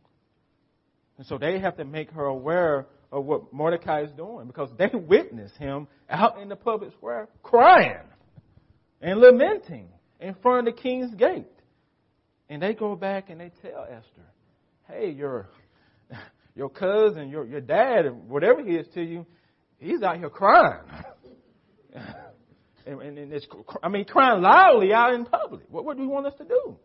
And 1.17 1.27
so 1.27 1.39
they 1.39 1.59
have 1.59 1.77
to 1.77 1.85
make 1.85 2.11
her 2.11 2.25
aware 2.25 2.87
of 3.13 3.25
what 3.25 3.53
Mordecai 3.53 4.03
is 4.03 4.11
doing 4.13 4.47
because 4.47 4.71
they 4.77 4.91
witness 4.95 5.53
him 5.57 5.87
out 6.11 6.41
in 6.41 6.49
the 6.49 6.57
public 6.57 6.93
square 6.93 7.29
crying 7.43 7.99
and 9.01 9.21
lamenting 9.21 9.89
in 10.21 10.35
front 10.43 10.67
of 10.67 10.75
the 10.75 10.81
king's 10.81 11.15
gate. 11.15 11.47
And 12.49 12.61
they 12.61 12.75
go 12.75 12.97
back 12.97 13.31
and 13.31 13.41
they 13.41 13.53
tell 13.63 13.85
Esther, 13.85 14.27
hey, 14.89 15.11
your, 15.11 15.49
your 16.55 16.69
cousin, 16.69 17.29
your, 17.29 17.47
your 17.47 17.61
dad, 17.61 18.11
whatever 18.29 18.63
he 18.63 18.73
is 18.73 18.87
to 18.95 19.03
you, 19.03 19.27
he's 19.79 20.03
out 20.03 20.19
here 20.19 20.31
crying. 20.31 20.83
and, 22.87 23.01
and, 23.01 23.19
and 23.19 23.33
it's, 23.33 23.47
I 23.83 23.89
mean, 23.89 24.05
crying 24.05 24.43
loudly 24.43 24.93
out 24.93 25.15
in 25.15 25.25
public. 25.25 25.63
What, 25.71 25.85
what 25.85 25.97
do 25.97 26.03
you 26.03 26.09
want 26.09 26.27
us 26.27 26.35
to 26.39 26.45
do? 26.45 26.77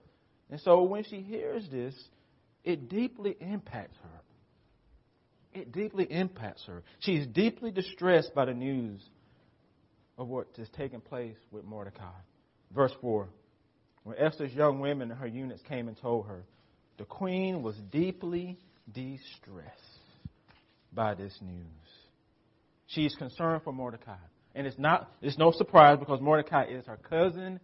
And 0.50 0.60
so 0.62 0.84
when 0.84 1.04
she 1.04 1.22
hears 1.22 1.68
this, 1.70 1.96
it 2.64 2.90
deeply 2.90 3.36
impacts 3.40 3.98
her. 4.04 4.19
It 5.54 5.72
deeply 5.72 6.06
impacts 6.06 6.64
her. 6.68 6.84
She's 7.00 7.26
deeply 7.26 7.72
distressed 7.72 8.34
by 8.36 8.46
the 8.46 8.54
news 8.54 9.02
of 10.18 10.28
what 10.28 10.48
is 10.58 10.70
taking 10.78 11.02
place 11.02 11.38
with 11.52 11.66
Mordecai. 11.66 12.06
Verse 12.74 12.92
4 13.02 13.28
When 14.04 14.18
Esther's 14.18 14.54
young 14.54 14.80
women 14.80 15.10
and 15.10 15.20
her 15.20 15.28
eunuchs 15.28 15.62
came 15.68 15.88
and 15.88 15.98
told 15.98 16.28
her, 16.28 16.44
the 16.98 17.06
queen 17.06 17.64
was 17.64 17.76
deeply 17.92 18.60
distressed 18.94 19.80
by 20.94 21.16
this 21.16 21.38
news. 21.42 21.64
She 22.88 23.06
is 23.06 23.16
concerned 23.16 23.62
for 23.64 23.72
Mordecai. 23.72 24.18
And 24.56 24.68
it's 24.68 24.78
not 24.78 25.12
it's 25.22 25.38
no 25.38 25.52
surprise 25.52 25.98
because 26.00 26.22
Mordecai 26.22 26.66
is 26.66 26.86
her 26.86 26.98
cousin, 26.98 27.60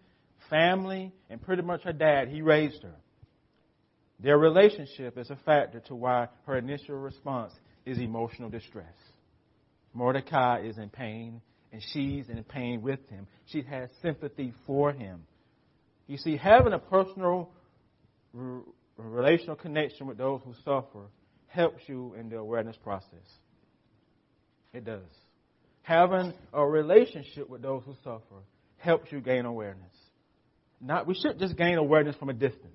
family, 0.50 1.12
and 1.30 1.42
pretty 1.42 1.62
much 1.62 1.84
her 1.84 1.94
dad. 1.94 2.30
He 2.30 2.42
raised 2.42 2.82
her. 2.84 2.96
Their 4.20 4.38
relationship 4.38 5.18
is 5.18 5.30
a 5.30 5.36
factor 5.36 5.82
to 5.88 5.96
why 5.96 6.30
her 6.46 6.58
initial 6.58 6.96
response 6.96 7.54
is 7.86 8.00
emotional 8.00 8.50
distress. 8.50 8.94
Mordecai 9.94 10.62
is 10.62 10.78
in 10.78 10.90
pain, 10.90 11.42
and 11.72 11.82
she's 11.94 12.30
in 12.30 12.44
pain 12.44 12.82
with 12.82 13.00
him. 13.10 13.28
She 13.48 13.62
has 13.64 13.90
sympathy 14.02 14.54
for 14.66 14.92
him. 14.92 15.24
You 16.08 16.18
see, 16.18 16.38
having 16.38 16.74
a 16.74 16.80
personal 16.80 17.50
relational 18.98 19.56
connection 19.56 20.08
with 20.08 20.18
those 20.18 20.42
who 20.44 20.54
suffer 20.64 21.08
helps 21.48 21.84
you 21.88 22.14
in 22.20 22.30
the 22.30 22.38
awareness 22.38 22.76
process. 22.78 23.28
It 24.74 24.84
does. 24.86 25.02
Having 25.84 26.34
a 26.54 26.66
relationship 26.66 27.50
with 27.50 27.62
those 27.62 27.84
who 27.86 27.96
suffer 28.04 28.44
helps 28.78 29.12
you 29.12 29.22
gain 29.22 29.46
awareness. 29.46 29.94
Not, 30.82 31.08
we 31.08 31.16
should 31.16 31.40
just 31.40 31.56
gain 31.56 31.78
awareness 31.78 32.16
from 32.18 32.30
a 32.30 32.34
distance. 32.34 32.74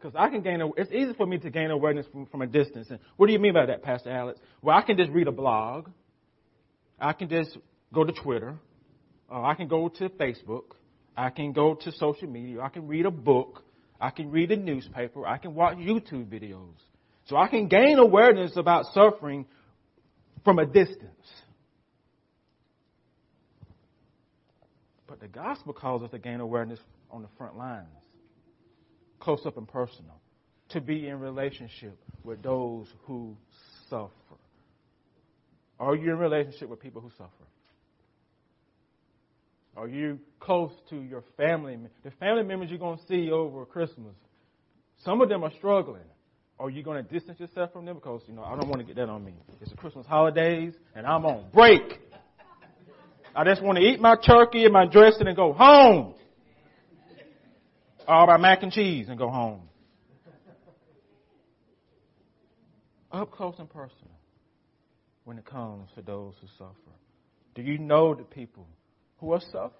Because 0.00 0.16
I 0.18 0.30
can 0.30 0.40
gain, 0.40 0.62
it's 0.78 0.90
easy 0.92 1.12
for 1.12 1.26
me 1.26 1.38
to 1.38 1.50
gain 1.50 1.70
awareness 1.70 2.06
from, 2.10 2.24
from 2.26 2.40
a 2.40 2.46
distance. 2.46 2.88
And 2.88 2.98
what 3.16 3.26
do 3.26 3.32
you 3.32 3.38
mean 3.38 3.52
by 3.52 3.66
that, 3.66 3.82
Pastor 3.82 4.10
Alex? 4.10 4.40
Well, 4.62 4.76
I 4.76 4.82
can 4.82 4.96
just 4.96 5.10
read 5.10 5.28
a 5.28 5.32
blog. 5.32 5.90
I 6.98 7.12
can 7.12 7.28
just 7.28 7.56
go 7.92 8.04
to 8.04 8.12
Twitter. 8.12 8.56
Uh, 9.30 9.42
I 9.42 9.54
can 9.54 9.68
go 9.68 9.88
to 9.88 10.08
Facebook. 10.08 10.72
I 11.16 11.28
can 11.28 11.52
go 11.52 11.74
to 11.74 11.92
social 11.92 12.28
media. 12.28 12.62
I 12.62 12.70
can 12.70 12.88
read 12.88 13.04
a 13.04 13.10
book. 13.10 13.62
I 14.00 14.08
can 14.10 14.30
read 14.30 14.50
a 14.52 14.56
newspaper. 14.56 15.26
I 15.26 15.36
can 15.36 15.54
watch 15.54 15.76
YouTube 15.76 16.28
videos. 16.28 16.76
So 17.26 17.36
I 17.36 17.48
can 17.48 17.68
gain 17.68 17.98
awareness 17.98 18.56
about 18.56 18.86
suffering 18.94 19.44
from 20.44 20.58
a 20.58 20.64
distance. 20.64 21.28
But 25.06 25.20
the 25.20 25.28
gospel 25.28 25.74
calls 25.74 26.02
us 26.04 26.10
to 26.12 26.18
gain 26.18 26.40
awareness 26.40 26.78
on 27.10 27.20
the 27.20 27.28
front 27.36 27.58
lines 27.58 27.99
close 29.20 29.46
up 29.46 29.56
and 29.56 29.68
personal, 29.68 30.20
to 30.70 30.80
be 30.80 31.08
in 31.08 31.20
relationship 31.20 31.98
with 32.24 32.42
those 32.42 32.86
who 33.04 33.36
suffer. 33.88 34.10
Are 35.78 35.94
you 35.94 36.10
in 36.10 36.18
relationship 36.18 36.68
with 36.68 36.80
people 36.80 37.00
who 37.00 37.10
suffer? 37.16 37.30
Are 39.76 39.88
you 39.88 40.18
close 40.40 40.72
to 40.90 40.96
your 40.96 41.24
family? 41.36 41.78
The 42.04 42.10
family 42.12 42.42
members 42.42 42.70
you're 42.70 42.78
going 42.78 42.98
to 42.98 43.06
see 43.06 43.30
over 43.30 43.64
Christmas, 43.64 44.14
some 45.04 45.20
of 45.20 45.28
them 45.28 45.44
are 45.44 45.52
struggling. 45.56 46.02
Are 46.58 46.68
you 46.68 46.82
going 46.82 47.02
to 47.02 47.10
distance 47.10 47.40
yourself 47.40 47.72
from 47.72 47.86
them? 47.86 47.94
Because, 47.94 48.20
you 48.26 48.34
know, 48.34 48.42
I 48.42 48.50
don't 48.56 48.68
want 48.68 48.80
to 48.80 48.84
get 48.86 48.96
that 48.96 49.08
on 49.08 49.24
me. 49.24 49.32
It's 49.62 49.70
the 49.70 49.76
Christmas 49.76 50.06
holidays 50.06 50.74
and 50.94 51.06
I'm 51.06 51.24
on 51.24 51.46
break. 51.54 52.00
I 53.34 53.44
just 53.44 53.62
want 53.62 53.78
to 53.78 53.84
eat 53.84 54.00
my 54.00 54.16
turkey 54.16 54.64
and 54.64 54.72
my 54.72 54.86
dressing 54.86 55.26
and 55.26 55.36
go 55.36 55.54
home. 55.54 56.14
Or 58.10 58.26
my 58.26 58.38
mac 58.38 58.64
and 58.64 58.72
cheese 58.72 59.06
and 59.08 59.16
go 59.16 59.30
home. 59.30 59.60
Up 63.12 63.30
close 63.30 63.54
and 63.60 63.70
personal 63.70 64.18
when 65.22 65.38
it 65.38 65.44
comes 65.44 65.88
to 65.94 66.02
those 66.02 66.34
who 66.40 66.48
suffer. 66.58 66.74
Do 67.54 67.62
you 67.62 67.78
know 67.78 68.16
the 68.16 68.24
people 68.24 68.66
who 69.18 69.32
are 69.32 69.40
suffering 69.40 69.70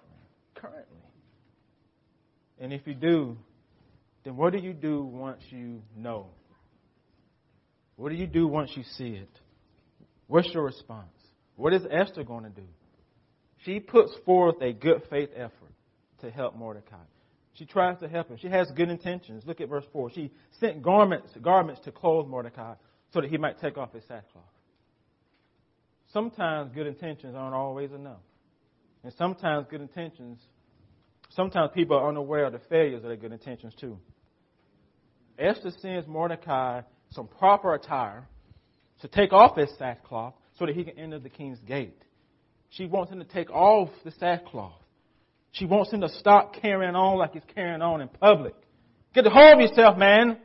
currently? 0.55 0.85
And 2.57 2.71
if 2.71 2.87
you 2.87 2.93
do, 2.93 3.37
then 4.23 4.37
what 4.37 4.53
do 4.53 4.59
you 4.59 4.71
do 4.71 5.03
once 5.03 5.41
you 5.49 5.81
know? 5.97 6.27
What 7.97 8.09
do 8.09 8.15
you 8.15 8.27
do 8.27 8.47
once 8.47 8.71
you 8.75 8.83
see 8.97 9.09
it? 9.09 9.39
What's 10.27 10.47
your 10.53 10.63
response? 10.63 11.11
What 11.57 11.73
is 11.73 11.81
Esther 11.91 12.23
going 12.23 12.45
to 12.45 12.49
do? 12.49 12.67
She 13.65 13.81
puts 13.81 14.13
forth 14.25 14.61
a 14.61 14.71
good 14.71 15.01
faith 15.09 15.31
effort 15.35 15.73
to 16.21 16.31
help 16.31 16.55
Mordecai. 16.55 16.95
She 17.61 17.67
tries 17.67 17.99
to 17.99 18.07
help 18.07 18.27
him. 18.31 18.37
She 18.37 18.47
has 18.47 18.71
good 18.71 18.89
intentions. 18.89 19.43
Look 19.45 19.61
at 19.61 19.69
verse 19.69 19.85
4. 19.93 20.09
She 20.13 20.31
sent 20.59 20.81
garments, 20.81 21.29
garments 21.43 21.79
to 21.81 21.91
clothe 21.91 22.25
Mordecai 22.25 22.73
so 23.13 23.21
that 23.21 23.29
he 23.29 23.37
might 23.37 23.59
take 23.61 23.77
off 23.77 23.93
his 23.93 24.01
sackcloth. 24.07 24.43
Sometimes 26.11 26.71
good 26.73 26.87
intentions 26.87 27.35
aren't 27.35 27.53
always 27.53 27.91
enough. 27.91 28.23
And 29.03 29.13
sometimes 29.13 29.67
good 29.69 29.79
intentions, 29.79 30.39
sometimes 31.29 31.69
people 31.75 31.95
are 31.97 32.09
unaware 32.09 32.45
of 32.45 32.53
the 32.53 32.61
failures 32.67 33.03
of 33.03 33.09
their 33.09 33.15
good 33.15 33.31
intentions 33.31 33.75
too. 33.79 33.99
Esther 35.37 35.69
sends 35.83 36.07
Mordecai 36.07 36.81
some 37.11 37.27
proper 37.27 37.75
attire 37.75 38.27
to 39.01 39.07
take 39.07 39.33
off 39.33 39.55
his 39.55 39.69
sackcloth 39.77 40.33
so 40.57 40.65
that 40.65 40.73
he 40.73 40.83
can 40.83 40.97
enter 40.97 41.19
the 41.19 41.29
king's 41.29 41.59
gate. 41.59 42.01
She 42.71 42.87
wants 42.87 43.11
him 43.11 43.19
to 43.19 43.25
take 43.25 43.51
off 43.51 43.89
the 44.03 44.09
sackcloth. 44.13 44.80
She 45.51 45.65
wants 45.65 45.91
him 45.91 46.01
to 46.01 46.09
stop 46.09 46.55
carrying 46.61 46.95
on 46.95 47.17
like 47.17 47.33
he's 47.33 47.43
carrying 47.53 47.81
on 47.81 48.01
in 48.01 48.07
public. 48.07 48.55
Get 49.13 49.25
a 49.25 49.29
hold 49.29 49.55
of 49.55 49.69
yourself, 49.69 49.97
man. 49.97 50.37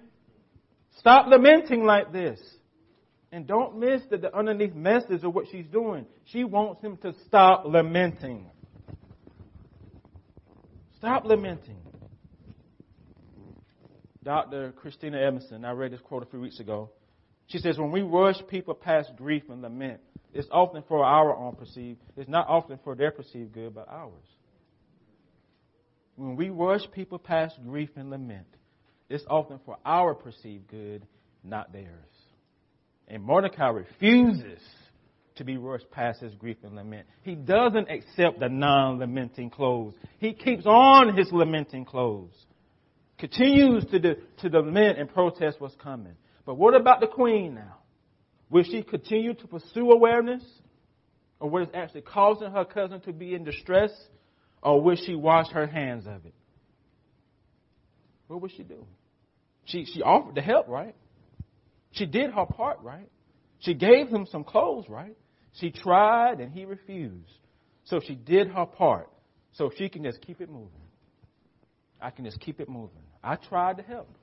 Stop 0.98 1.28
lamenting 1.28 1.84
like 1.84 2.12
this. 2.12 2.40
And 3.30 3.46
don't 3.46 3.78
miss 3.78 4.02
that 4.10 4.22
the 4.22 4.34
underneath 4.36 4.74
message 4.74 5.22
of 5.22 5.34
what 5.34 5.46
she's 5.50 5.66
doing. 5.66 6.06
She 6.24 6.44
wants 6.44 6.82
him 6.82 6.96
to 6.98 7.12
stop 7.26 7.64
lamenting. 7.66 8.46
Stop 10.98 11.24
lamenting. 11.24 11.76
Dr. 14.24 14.72
Christina 14.72 15.18
Edmondson, 15.18 15.64
I 15.64 15.70
read 15.70 15.92
this 15.92 16.00
quote 16.00 16.24
a 16.24 16.26
few 16.26 16.40
weeks 16.40 16.58
ago. 16.58 16.90
She 17.46 17.58
says, 17.58 17.78
when 17.78 17.92
we 17.92 18.02
rush 18.02 18.36
people 18.48 18.74
past 18.74 19.12
grief 19.16 19.44
and 19.48 19.62
lament, 19.62 20.00
it's 20.34 20.48
often 20.50 20.82
for 20.88 21.04
our 21.04 21.36
own 21.36 21.54
perceived, 21.54 22.00
it's 22.16 22.28
not 22.28 22.48
often 22.48 22.80
for 22.82 22.96
their 22.96 23.12
perceived 23.12 23.52
good, 23.52 23.74
but 23.74 23.86
ours. 23.88 24.24
When 26.16 26.36
we 26.36 26.50
rush 26.50 26.82
people 26.92 27.18
past 27.18 27.56
grief 27.64 27.90
and 27.96 28.10
lament, 28.10 28.46
it's 29.08 29.24
often 29.28 29.60
for 29.64 29.76
our 29.84 30.14
perceived 30.14 30.68
good, 30.68 31.06
not 31.44 31.72
theirs. 31.72 31.88
And 33.08 33.22
Mordecai 33.22 33.68
refuses 33.68 34.60
to 35.36 35.44
be 35.44 35.58
rushed 35.58 35.90
past 35.90 36.20
his 36.20 36.34
grief 36.34 36.56
and 36.64 36.74
lament. 36.74 37.06
He 37.22 37.34
doesn't 37.34 37.88
accept 37.90 38.40
the 38.40 38.48
non-lamenting 38.48 39.50
clothes. 39.50 39.94
He 40.18 40.32
keeps 40.32 40.64
on 40.66 41.16
his 41.16 41.30
lamenting 41.30 41.84
clothes 41.84 42.32
continues 43.18 43.84
to, 43.86 44.16
to 44.38 44.48
lament 44.48 44.98
and 44.98 45.12
protest 45.12 45.60
what's 45.60 45.74
coming. 45.76 46.14
But 46.44 46.56
what 46.56 46.74
about 46.74 47.00
the 47.00 47.06
queen 47.06 47.54
now? 47.54 47.78
Will 48.50 48.62
she 48.62 48.82
continue 48.82 49.34
to 49.34 49.46
pursue 49.46 49.90
awareness? 49.90 50.42
Or 51.40 51.50
what 51.50 51.62
is 51.62 51.68
actually 51.74 52.02
causing 52.02 52.50
her 52.50 52.64
cousin 52.64 53.00
to 53.02 53.12
be 53.12 53.34
in 53.34 53.44
distress? 53.44 53.90
Or 54.62 54.80
will 54.80 54.96
she 54.96 55.14
wash 55.14 55.48
her 55.50 55.66
hands 55.66 56.06
of 56.06 56.24
it? 56.26 56.34
What 58.26 58.40
will 58.40 58.48
she 58.48 58.62
do? 58.62 58.84
She, 59.64 59.84
she 59.84 60.02
offered 60.02 60.34
to 60.36 60.42
help, 60.42 60.68
right? 60.68 60.94
She 61.92 62.06
did 62.06 62.30
her 62.32 62.46
part, 62.46 62.80
right? 62.82 63.08
She 63.60 63.74
gave 63.74 64.08
him 64.08 64.26
some 64.30 64.44
clothes, 64.44 64.86
right? 64.88 65.16
She 65.54 65.70
tried 65.70 66.40
and 66.40 66.52
he 66.52 66.64
refused. 66.64 67.38
So 67.84 68.00
she 68.04 68.14
did 68.14 68.48
her 68.48 68.66
part. 68.66 69.10
So 69.52 69.70
she 69.76 69.88
can 69.88 70.02
just 70.04 70.20
keep 70.20 70.40
it 70.40 70.50
moving. 70.50 70.70
I 72.00 72.10
can 72.10 72.24
just 72.24 72.40
keep 72.40 72.60
it 72.60 72.68
moving. 72.68 73.02
I 73.24 73.36
tried 73.36 73.78
to 73.78 73.82
help, 73.82 74.14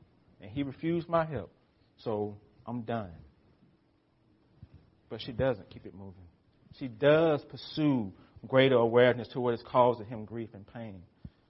and 0.41 0.51
he 0.51 0.63
refused 0.63 1.09
my 1.09 1.25
help. 1.25 1.51
So 1.97 2.37
I'm 2.65 2.81
done. 2.81 3.11
But 5.09 5.21
she 5.21 5.31
doesn't 5.31 5.69
keep 5.69 5.85
it 5.85 5.93
moving. 5.93 6.13
She 6.79 6.87
does 6.87 7.43
pursue 7.45 8.13
greater 8.47 8.75
awareness 8.75 9.27
to 9.29 9.39
what 9.39 9.53
is 9.53 9.63
causing 9.65 10.05
him 10.05 10.25
grief 10.25 10.49
and 10.53 10.65
pain. 10.73 11.01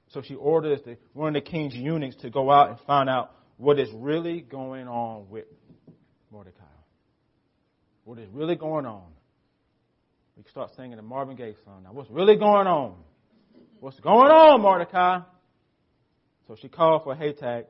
So 0.09 0.21
she 0.21 0.35
orders 0.35 0.79
the, 0.85 0.97
one 1.13 1.35
of 1.35 1.43
the 1.43 1.49
king's 1.49 1.73
eunuchs 1.73 2.15
to 2.17 2.29
go 2.29 2.51
out 2.51 2.69
and 2.69 2.77
find 2.85 3.09
out 3.09 3.31
what 3.57 3.79
is 3.79 3.89
really 3.93 4.41
going 4.41 4.87
on 4.87 5.29
with 5.29 5.45
Mordecai. 6.31 6.63
What 8.03 8.19
is 8.19 8.29
really 8.31 8.55
going 8.55 8.85
on. 8.85 9.03
We 10.35 10.43
start 10.49 10.71
singing 10.75 10.97
the 10.97 11.03
Marvin 11.03 11.35
Gaye 11.35 11.55
song 11.63 11.83
now. 11.83 11.93
What's 11.93 12.09
really 12.09 12.35
going 12.35 12.67
on? 12.67 12.95
What's 13.79 13.99
going 13.99 14.31
on, 14.31 14.61
Mordecai? 14.61 15.19
So 16.47 16.55
she 16.61 16.67
called 16.67 17.03
for 17.03 17.15
Hathach, 17.15 17.65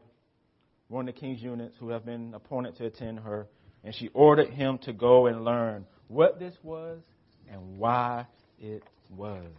one 0.87 1.07
of 1.07 1.15
the 1.15 1.19
king's 1.19 1.41
eunuchs 1.41 1.75
who 1.79 1.89
have 1.89 2.05
been 2.05 2.33
appointed 2.33 2.77
to 2.77 2.85
attend 2.85 3.19
her, 3.19 3.47
and 3.83 3.93
she 3.93 4.09
ordered 4.13 4.49
him 4.49 4.79
to 4.79 4.93
go 4.93 5.27
and 5.27 5.43
learn 5.43 5.85
what 6.07 6.39
this 6.39 6.55
was 6.63 7.01
and 7.51 7.77
why 7.77 8.25
it 8.59 8.83
was. 9.15 9.51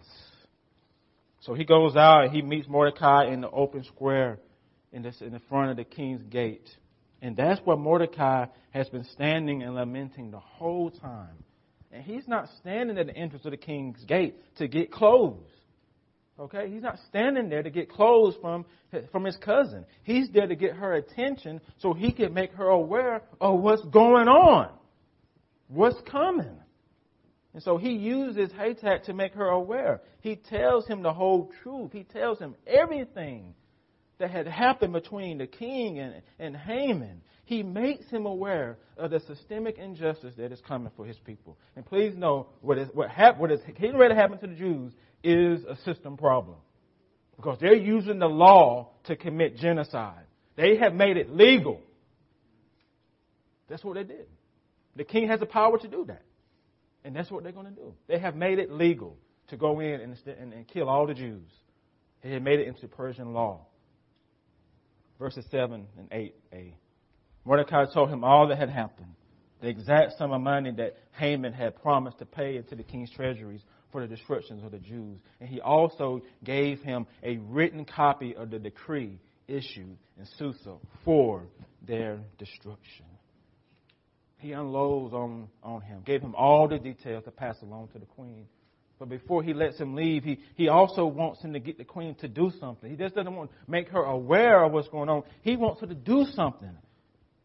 So 1.41 1.55
he 1.55 1.65
goes 1.65 1.95
out 1.97 2.25
and 2.25 2.33
he 2.33 2.43
meets 2.43 2.67
Mordecai 2.69 3.27
in 3.27 3.43
the 3.43 3.51
open 3.51 3.85
square 3.85 4.39
in, 4.93 5.03
this, 5.03 5.21
in 5.21 5.33
the 5.33 5.41
front 5.49 5.71
of 5.71 5.77
the 5.77 5.85
king's 5.85 6.23
gate. 6.23 6.69
And 7.21 7.37
that's 7.37 7.61
where 7.65 7.77
Mordecai 7.77 8.47
has 8.71 8.89
been 8.89 9.05
standing 9.05 9.63
and 9.63 9.75
lamenting 9.75 10.31
the 10.31 10.41
whole 10.41 10.91
time. 10.91 11.45
And 11.93 12.03
he's 12.03 12.27
not 12.27 12.49
standing 12.61 12.99
at 12.99 13.07
the 13.07 13.17
entrance 13.17 13.45
of 13.45 13.51
the 13.51 13.57
king's 13.57 14.03
gate 14.05 14.37
to 14.57 14.69
get 14.69 14.91
clothes. 14.91 15.49
Okay? 16.39 16.69
He's 16.71 16.83
not 16.83 16.99
standing 17.09 17.49
there 17.49 17.63
to 17.63 17.71
get 17.71 17.91
clothes 17.91 18.35
from, 18.41 18.65
from 19.13 19.25
his 19.25 19.37
cousin. 19.37 19.85
He's 20.03 20.29
there 20.31 20.47
to 20.47 20.57
get 20.57 20.73
her 20.73 20.95
attention 20.95 21.61
so 21.79 21.93
he 21.93 22.11
can 22.13 22.35
make 22.35 22.53
her 22.55 22.69
aware 22.69 23.23
of 23.41 23.61
what's 23.61 23.85
going 23.85 24.29
on, 24.29 24.71
what's 25.69 26.01
coming. 26.11 26.59
And 27.55 27.63
so 27.63 27.79
he 27.79 27.93
uses 27.93 28.51
Hathach 28.51 29.05
to 29.05 29.15
make 29.15 29.35
her 29.35 29.47
aware. 29.47 30.01
He 30.21 30.35
tells 30.35 30.87
him 30.87 31.03
the 31.03 31.13
whole 31.13 31.53
truth. 31.63 31.93
He 31.93 32.03
tells 32.03 32.41
him 32.41 32.57
everything 32.67 33.55
that 34.19 34.33
had 34.33 34.49
happened 34.49 34.93
between 34.93 35.39
the 35.39 35.47
king 35.47 36.01
and, 36.01 36.21
and 36.41 36.57
Haman. 36.57 37.23
He 37.45 37.63
makes 37.63 38.09
him 38.11 38.27
aware 38.27 38.79
of 38.97 39.13
the 39.13 39.21
systemic 39.21 39.79
injustice 39.79 40.35
that 40.37 40.51
is 40.51 40.61
coming 40.67 40.91
for 40.97 41.07
his 41.07 41.19
people. 41.19 41.57
And 41.77 41.87
please 41.87 42.17
know 42.17 42.49
what 42.61 42.77
is 42.79 42.89
what, 42.93 43.09
hap- 43.11 43.39
what 43.39 43.53
is 43.53 43.61
getting 43.79 43.97
ready 43.97 44.15
to 44.15 44.21
happen 44.21 44.39
to 44.39 44.47
the 44.49 44.55
Jews 44.55 44.93
is 45.23 45.65
a 45.65 45.77
system 45.85 46.17
problem. 46.17 46.57
Because 47.37 47.59
they're 47.61 47.75
using 47.75 48.19
the 48.19 48.29
law 48.29 48.91
to 49.05 49.15
commit 49.15 49.59
genocide. 49.59 50.25
They 50.57 50.77
have 50.77 50.95
made 50.95 51.17
it 51.17 51.31
legal. 51.31 51.81
That's 53.69 53.85
what 53.85 53.95
they 53.95 54.05
did. 54.05 54.27
The 54.97 55.05
king 55.05 55.29
has 55.29 55.41
the 55.41 55.47
power 55.47 55.79
to 55.79 55.89
do 55.89 56.05
that. 56.07 56.23
And 57.05 57.15
that's 57.15 57.31
what 57.31 57.43
they're 57.43 57.53
going 57.53 57.67
to 57.67 57.73
do. 57.73 57.95
They 58.09 58.19
have 58.19 58.35
made 58.35 58.59
it 58.59 58.71
legal 58.71 59.17
to 59.49 59.57
go 59.57 59.81
in 59.81 60.01
and, 60.01 60.17
and, 60.27 60.53
and 60.53 60.67
kill 60.67 60.89
all 60.89 61.07
the 61.07 61.15
Jews. 61.15 61.51
They 62.23 62.31
have 62.31 62.43
made 62.43 62.61
it 62.61 62.67
into 62.67 62.89
Persian 62.89 63.33
law. 63.33 63.67
Verses 65.19 65.45
7 65.51 65.87
and 65.99 66.11
8a. 66.11 66.73
Mordecai 67.45 67.85
told 67.93 68.09
him 68.09 68.25
all 68.25 68.49
that 68.49 68.59
had 68.59 68.71
happened, 68.71 69.15
the 69.61 69.69
exact 69.69 70.13
sum 70.19 70.33
of 70.33 70.41
money 70.41 70.73
that 70.73 70.97
Haman 71.13 71.53
had 71.53 71.81
promised 71.83 72.19
to 72.19 72.27
pay 72.27 72.57
into 72.57 72.75
the 72.75 72.83
king's 72.83 73.11
treasuries 73.11 73.61
for 73.93 74.01
the 74.01 74.07
destructions 74.07 74.65
of 74.65 74.73
the 74.73 74.79
Jews. 74.79 75.19
And 75.41 75.49
he 75.49 75.61
also 75.61 76.23
gave 76.43 76.81
him 76.81 77.07
a 77.23 77.37
written 77.37 77.85
copy 77.85 78.35
of 78.35 78.51
the 78.51 78.59
decree 78.59 79.21
issued 79.47 79.99
in 80.19 80.27
Susa 80.39 80.77
for 81.05 81.45
their 81.87 82.21
destruction. 82.39 83.05
He 84.45 84.53
unloads 84.53 85.15
on, 85.15 85.49
on 85.63 85.81
him, 85.81 86.03
gave 86.05 86.21
him 86.21 86.35
all 86.35 86.69
the 86.69 86.77
details 86.79 87.25
to 87.25 87.31
pass 87.31 87.57
along 87.63 87.89
to 87.95 87.99
the 87.99 88.05
queen. 88.05 88.45
But 88.99 89.09
before 89.09 89.43
he 89.43 89.55
lets 89.55 89.81
him 89.81 89.95
leave, 89.95 90.23
he, 90.23 90.39
he 90.55 90.69
also 90.69 91.07
wants 91.07 91.41
him 91.41 91.55
to 91.55 91.61
get 91.61 91.79
the 91.79 91.85
queen 91.85 92.15
to 92.17 92.29
do 92.29 92.53
something. 92.61 92.91
He 92.91 92.95
just 92.95 93.15
doesn't 93.15 93.35
want 93.35 93.51
to 93.51 93.71
make 93.71 93.89
her 93.89 94.03
aware 94.03 94.63
of 94.63 94.73
what's 94.73 94.89
going 94.89 95.09
on. 95.09 95.23
He 95.41 95.57
wants 95.57 95.81
her 95.81 95.87
to 95.87 95.95
do 95.95 96.27
something 96.35 96.77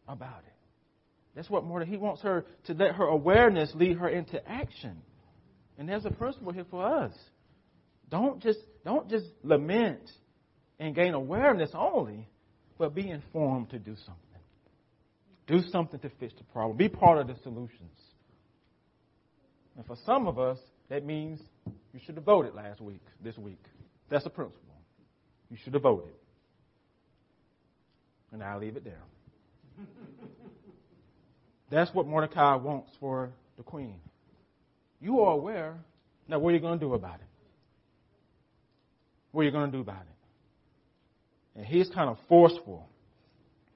about 0.06 0.42
it. 0.46 0.52
That's 1.34 1.48
what 1.48 1.64
more 1.64 1.82
he 1.82 1.96
wants 1.96 2.20
her 2.20 2.44
to 2.64 2.74
let 2.74 2.96
her 2.96 3.06
awareness 3.06 3.72
lead 3.74 3.96
her 3.96 4.10
into 4.10 4.46
action. 4.46 5.00
And 5.78 5.88
there's 5.88 6.04
a 6.04 6.10
principle 6.10 6.52
here 6.52 6.66
for 6.70 6.84
us. 6.84 7.14
Don't 8.10 8.42
just, 8.42 8.58
don't 8.84 9.08
just 9.08 9.24
lament 9.42 10.10
and 10.78 10.94
gain 10.94 11.14
awareness 11.14 11.70
only, 11.72 12.28
but 12.76 12.94
be 12.94 13.08
informed 13.08 13.70
to 13.70 13.78
do 13.78 13.96
something. 14.04 14.29
Do 15.50 15.60
something 15.72 15.98
to 15.98 16.10
fix 16.20 16.32
the 16.38 16.44
problem. 16.44 16.76
Be 16.76 16.88
part 16.88 17.18
of 17.18 17.26
the 17.26 17.34
solutions. 17.42 17.98
And 19.76 19.84
for 19.84 19.96
some 20.06 20.28
of 20.28 20.38
us, 20.38 20.58
that 20.88 21.04
means 21.04 21.40
You 21.92 21.98
should 22.06 22.14
have 22.14 22.24
voted 22.24 22.54
last 22.54 22.80
week, 22.80 23.02
this 23.22 23.36
week. 23.36 23.62
That's 24.08 24.22
the 24.22 24.30
principle. 24.30 24.60
You 25.50 25.56
should 25.62 25.74
have 25.74 25.82
voted. 25.82 26.12
And 28.32 28.44
I'll 28.44 28.60
leave 28.60 28.76
it 28.76 28.84
there. 28.84 29.02
That's 31.70 31.92
what 31.92 32.06
Mordecai 32.06 32.54
wants 32.54 32.90
for 33.00 33.30
the 33.56 33.64
queen. 33.64 33.96
You 35.00 35.20
are 35.22 35.32
aware. 35.32 35.78
Now, 36.28 36.38
what 36.38 36.50
are 36.50 36.54
you 36.54 36.60
going 36.60 36.78
to 36.78 36.84
do 36.84 36.94
about 36.94 37.16
it? 37.16 37.26
What 39.32 39.42
are 39.42 39.44
you 39.44 39.50
going 39.50 39.70
to 39.70 39.76
do 39.76 39.80
about 39.80 40.02
it? 40.02 41.58
And 41.58 41.66
he's 41.66 41.88
kind 41.88 42.08
of 42.08 42.18
forceful 42.28 42.88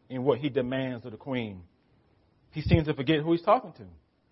in 0.08 0.24
what 0.24 0.38
he 0.38 0.48
demands 0.48 1.04
of 1.04 1.12
the 1.12 1.18
queen. 1.18 1.62
He 2.50 2.62
seems 2.62 2.86
to 2.86 2.94
forget 2.94 3.20
who 3.20 3.32
he's 3.32 3.42
talking 3.42 3.72
to. 3.72 3.84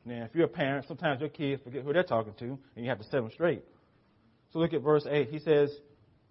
Now, 0.04 0.24
if 0.24 0.34
you're 0.34 0.46
a 0.46 0.48
parent, 0.48 0.86
sometimes 0.88 1.20
your 1.20 1.28
kids 1.28 1.62
forget 1.62 1.82
who 1.82 1.92
they're 1.92 2.02
talking 2.02 2.34
to, 2.38 2.58
and 2.76 2.84
you 2.84 2.88
have 2.88 2.98
to 2.98 3.04
set 3.04 3.12
them 3.12 3.30
straight. 3.32 3.62
So 4.52 4.58
look 4.58 4.72
at 4.72 4.82
verse 4.82 5.06
8. 5.08 5.28
He 5.30 5.38
says, 5.38 5.70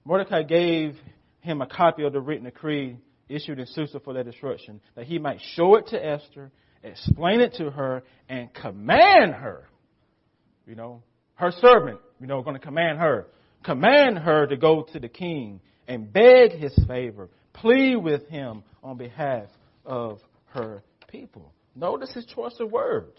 Mordecai 0.04 0.43
gave 0.43 0.95
him 1.39 1.62
a 1.62 1.67
copy 1.67 2.04
of 2.04 2.13
the 2.13 2.21
written 2.21 2.45
decree 2.45 2.97
issued 3.30 3.60
in 3.60 3.65
Susa 3.65 3.99
for 3.99 4.13
their 4.13 4.23
destruction, 4.23 4.82
that 4.95 5.06
he 5.06 5.19
might 5.19 5.39
show 5.56 5.75
it 5.75 5.88
to 5.88 6.06
Esther, 6.06 6.51
explain 6.84 7.39
it 7.39 7.54
to 7.56 7.71
her, 7.71 8.04
and 8.27 8.54
command 8.54 9.34
her. 9.34 9.67
You 10.67 10.75
know, 10.75 11.04
her 11.36 11.51
servant, 11.60 11.99
you 12.19 12.27
know, 12.27 12.41
going 12.43 12.56
to 12.56 12.62
command 12.62 12.99
her. 12.99 13.27
Command 13.63 14.19
her 14.19 14.47
to 14.47 14.58
go 14.58 14.84
to 14.93 14.99
the 14.99 15.10
king 15.10 15.62
and 15.88 16.12
beg 16.12 16.51
his 16.51 16.77
favor, 16.88 17.30
plead 17.53 17.97
with 17.97 18.27
him 18.27 18.63
on 18.83 18.97
behalf 18.97 19.47
of 19.85 20.19
her 20.47 20.83
people. 21.07 21.53
Notice 21.75 22.13
his 22.13 22.25
choice 22.25 22.55
of 22.59 22.71
words. 22.71 23.17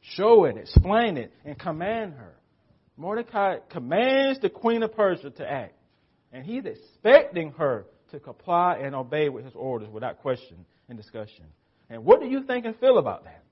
Show 0.00 0.44
it, 0.44 0.56
explain 0.56 1.16
it, 1.16 1.32
and 1.44 1.58
command 1.58 2.14
her. 2.14 2.34
Mordecai 2.96 3.58
commands 3.70 4.40
the 4.40 4.50
queen 4.50 4.82
of 4.82 4.94
Persia 4.94 5.30
to 5.30 5.50
act. 5.50 5.74
And 6.32 6.44
he's 6.44 6.64
expecting 6.64 7.52
her 7.52 7.86
to 8.12 8.20
comply 8.20 8.78
and 8.82 8.94
obey 8.94 9.28
with 9.28 9.44
his 9.44 9.54
orders 9.54 9.88
without 9.90 10.20
question 10.20 10.64
and 10.88 10.96
discussion. 10.96 11.46
And 11.88 12.04
what 12.04 12.20
do 12.20 12.26
you 12.26 12.44
think 12.44 12.64
and 12.66 12.76
feel 12.78 12.98
about 12.98 13.24
that? 13.24 13.42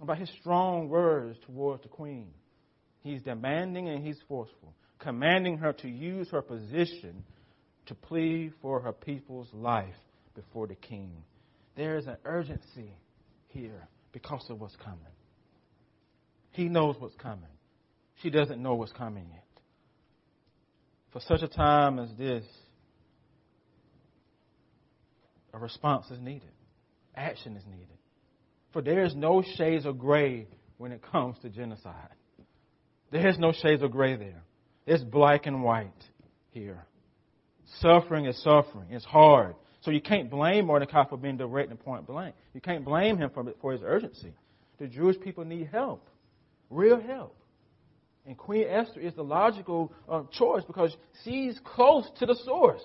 About 0.00 0.18
his 0.18 0.30
strong 0.40 0.88
words 0.88 1.38
towards 1.46 1.82
the 1.82 1.88
queen. 1.88 2.28
He's 3.02 3.22
demanding 3.22 3.88
and 3.88 4.04
he's 4.04 4.18
forceful, 4.28 4.74
commanding 4.98 5.58
her 5.58 5.72
to 5.74 5.88
use 5.88 6.28
her 6.30 6.42
position 6.42 7.24
to 7.86 7.94
plead 7.94 8.52
for 8.62 8.80
her 8.80 8.92
people's 8.92 9.48
life 9.52 9.94
before 10.34 10.66
the 10.66 10.74
king. 10.74 11.10
There 11.76 11.96
is 11.96 12.06
an 12.06 12.16
urgency 12.24 12.94
here 13.48 13.88
because 14.12 14.44
of 14.48 14.60
what's 14.60 14.76
coming. 14.76 14.98
He 16.52 16.68
knows 16.68 16.96
what's 16.98 17.14
coming. 17.16 17.44
She 18.22 18.30
doesn't 18.30 18.62
know 18.62 18.74
what's 18.74 18.92
coming 18.92 19.26
yet. 19.30 19.44
For 21.12 21.20
such 21.20 21.42
a 21.42 21.48
time 21.48 21.98
as 21.98 22.10
this, 22.18 22.44
a 25.52 25.58
response 25.58 26.10
is 26.10 26.20
needed. 26.20 26.50
Action 27.16 27.56
is 27.56 27.64
needed. 27.66 27.86
For 28.72 28.82
there 28.82 29.04
is 29.04 29.14
no 29.14 29.42
shades 29.56 29.84
of 29.84 29.98
gray 29.98 30.46
when 30.78 30.92
it 30.92 31.02
comes 31.02 31.36
to 31.42 31.48
genocide. 31.48 32.14
There 33.10 33.26
is 33.26 33.38
no 33.38 33.52
shades 33.52 33.82
of 33.82 33.90
gray 33.90 34.16
there. 34.16 34.42
It's 34.86 35.02
black 35.02 35.46
and 35.46 35.62
white 35.62 35.90
here. 36.52 36.84
Suffering 37.78 38.26
is 38.26 38.42
suffering. 38.42 38.88
It's 38.90 39.04
hard. 39.04 39.54
So 39.82 39.90
you 39.90 40.00
can't 40.00 40.28
blame 40.28 40.66
Mordecai 40.66 41.04
for 41.08 41.16
being 41.16 41.36
direct 41.36 41.70
and 41.70 41.80
point 41.80 42.06
blank. 42.06 42.34
You 42.52 42.60
can't 42.60 42.84
blame 42.84 43.16
him 43.16 43.30
for, 43.32 43.44
for 43.60 43.72
his 43.72 43.80
urgency. 43.84 44.34
The 44.78 44.86
Jewish 44.86 45.18
people 45.20 45.44
need 45.44 45.68
help, 45.70 46.08
real 46.68 47.00
help. 47.00 47.36
And 48.26 48.36
Queen 48.36 48.66
Esther 48.68 49.00
is 49.00 49.14
the 49.14 49.22
logical 49.22 49.92
uh, 50.08 50.22
choice 50.32 50.62
because 50.66 50.94
she's 51.24 51.58
close 51.64 52.06
to 52.18 52.26
the 52.26 52.34
source. 52.44 52.82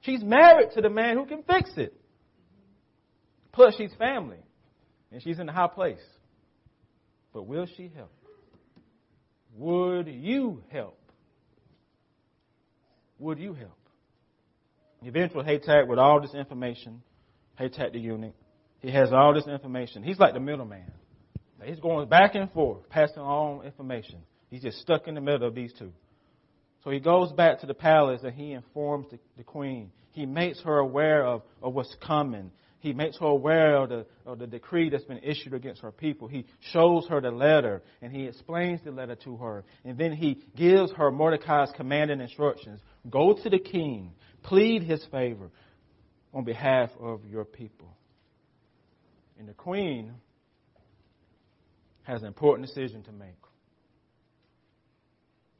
She's 0.00 0.22
married 0.22 0.70
to 0.74 0.80
the 0.80 0.90
man 0.90 1.16
who 1.16 1.26
can 1.26 1.42
fix 1.44 1.70
it. 1.76 1.94
Plus, 3.52 3.74
she's 3.76 3.92
family. 3.98 4.38
And 5.12 5.22
she's 5.22 5.38
in 5.38 5.48
a 5.48 5.52
high 5.52 5.68
place. 5.68 6.00
But 7.32 7.46
will 7.46 7.66
she 7.76 7.92
help? 7.94 8.12
Would 9.56 10.08
you 10.08 10.62
help? 10.70 10.98
Would 13.18 13.38
you 13.38 13.54
help? 13.54 13.78
Eventually, 15.04 15.44
Hathach, 15.44 15.86
with 15.86 15.98
all 15.98 16.20
this 16.20 16.34
information, 16.34 17.02
Hathach 17.58 17.92
the 17.92 17.98
eunuch, 17.98 18.34
he 18.80 18.90
has 18.90 19.12
all 19.12 19.34
this 19.34 19.46
information. 19.46 20.02
He's 20.02 20.18
like 20.18 20.34
the 20.34 20.40
middleman. 20.40 20.90
He's 21.64 21.78
going 21.78 22.08
back 22.08 22.34
and 22.34 22.50
forth, 22.50 22.88
passing 22.88 23.22
on 23.22 23.64
information. 23.64 24.18
He's 24.50 24.62
just 24.62 24.78
stuck 24.78 25.06
in 25.06 25.14
the 25.14 25.20
middle 25.20 25.46
of 25.46 25.54
these 25.54 25.72
two. 25.78 25.92
So 26.82 26.90
he 26.90 26.98
goes 26.98 27.30
back 27.32 27.60
to 27.60 27.66
the 27.66 27.74
palace 27.74 28.22
and 28.24 28.34
he 28.34 28.52
informs 28.52 29.06
the, 29.10 29.18
the 29.36 29.44
queen. 29.44 29.92
He 30.10 30.26
makes 30.26 30.60
her 30.62 30.78
aware 30.78 31.24
of, 31.24 31.42
of 31.62 31.72
what's 31.74 31.94
coming 32.04 32.50
he 32.82 32.92
makes 32.92 33.16
her 33.18 33.26
aware 33.26 33.76
of 33.76 33.90
the, 33.90 34.06
of 34.26 34.40
the 34.40 34.46
decree 34.48 34.90
that's 34.90 35.04
been 35.04 35.20
issued 35.22 35.54
against 35.54 35.82
her 35.82 35.92
people. 35.92 36.26
He 36.26 36.46
shows 36.72 37.06
her 37.08 37.20
the 37.20 37.30
letter 37.30 37.80
and 38.02 38.12
he 38.12 38.26
explains 38.26 38.80
the 38.82 38.90
letter 38.90 39.14
to 39.22 39.36
her. 39.36 39.64
And 39.84 39.96
then 39.96 40.12
he 40.12 40.42
gives 40.56 40.90
her 40.94 41.12
Mordecai's 41.12 41.70
command 41.76 42.10
and 42.10 42.20
instructions. 42.20 42.80
Go 43.08 43.38
to 43.40 43.48
the 43.48 43.60
king, 43.60 44.10
plead 44.42 44.82
his 44.82 45.04
favor 45.10 45.50
on 46.34 46.44
behalf 46.44 46.90
of 47.00 47.24
your 47.24 47.44
people. 47.44 47.96
And 49.38 49.48
the 49.48 49.54
queen 49.54 50.12
has 52.02 52.22
an 52.22 52.28
important 52.28 52.68
decision 52.68 53.02
to 53.04 53.12
make. 53.12 53.28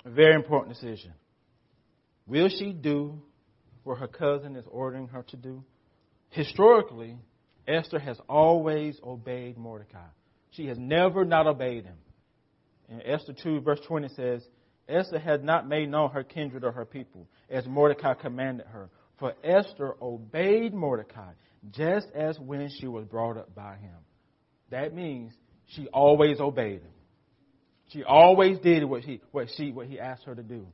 A 0.05 0.11
very 0.11 0.35
important 0.35 0.75
decision. 0.75 1.13
Will 2.27 2.49
she 2.49 2.73
do 2.73 3.21
what 3.85 3.99
her 3.99 4.09
cousin 4.09 4.57
is 4.57 4.65
ordering 4.71 5.09
her 5.09 5.23
to 5.29 5.37
do? 5.37 5.65
historically, 6.33 7.17
Esther 7.69 7.99
has 7.99 8.19
always 8.29 8.99
obeyed 9.05 9.57
Mordecai. 9.57 10.09
She 10.51 10.67
has 10.67 10.79
never 10.79 11.25
not 11.25 11.47
obeyed 11.47 11.85
him. 11.85 11.97
In 12.89 13.01
Esther 13.03 13.33
2, 13.33 13.61
verse 13.61 13.81
20 13.87 14.09
says, 14.09 14.43
Esther 14.89 15.19
had 15.19 15.45
not 15.45 15.69
made 15.69 15.89
known 15.89 16.11
her 16.11 16.25
kindred 16.25 16.65
or 16.65 16.73
her 16.73 16.85
people, 16.85 17.29
as 17.49 17.67
Mordecai 17.67 18.15
commanded 18.15 18.67
her. 18.67 18.91
For 19.19 19.35
Esther 19.45 19.95
obeyed 20.03 20.75
Mordecai 20.75 21.33
just 21.71 22.09
as 22.15 22.39
when 22.39 22.69
she 22.69 22.89
was 22.89 23.05
brought 23.05 23.37
up 23.37 23.55
by 23.55 23.77
him. 23.77 23.95
That 24.71 24.95
means 24.95 25.33
she 25.67 25.87
always 25.89 26.41
obeyed 26.41 26.81
him. 26.81 26.91
She 27.89 28.03
always 28.03 28.59
did 28.59 28.85
what 28.85 29.03
he, 29.03 29.21
what 29.31 29.49
she, 29.57 29.71
what 29.71 29.87
he 29.87 30.01
asked 30.01 30.25
her 30.25 30.35
to 30.35 30.43
do. 30.43 30.67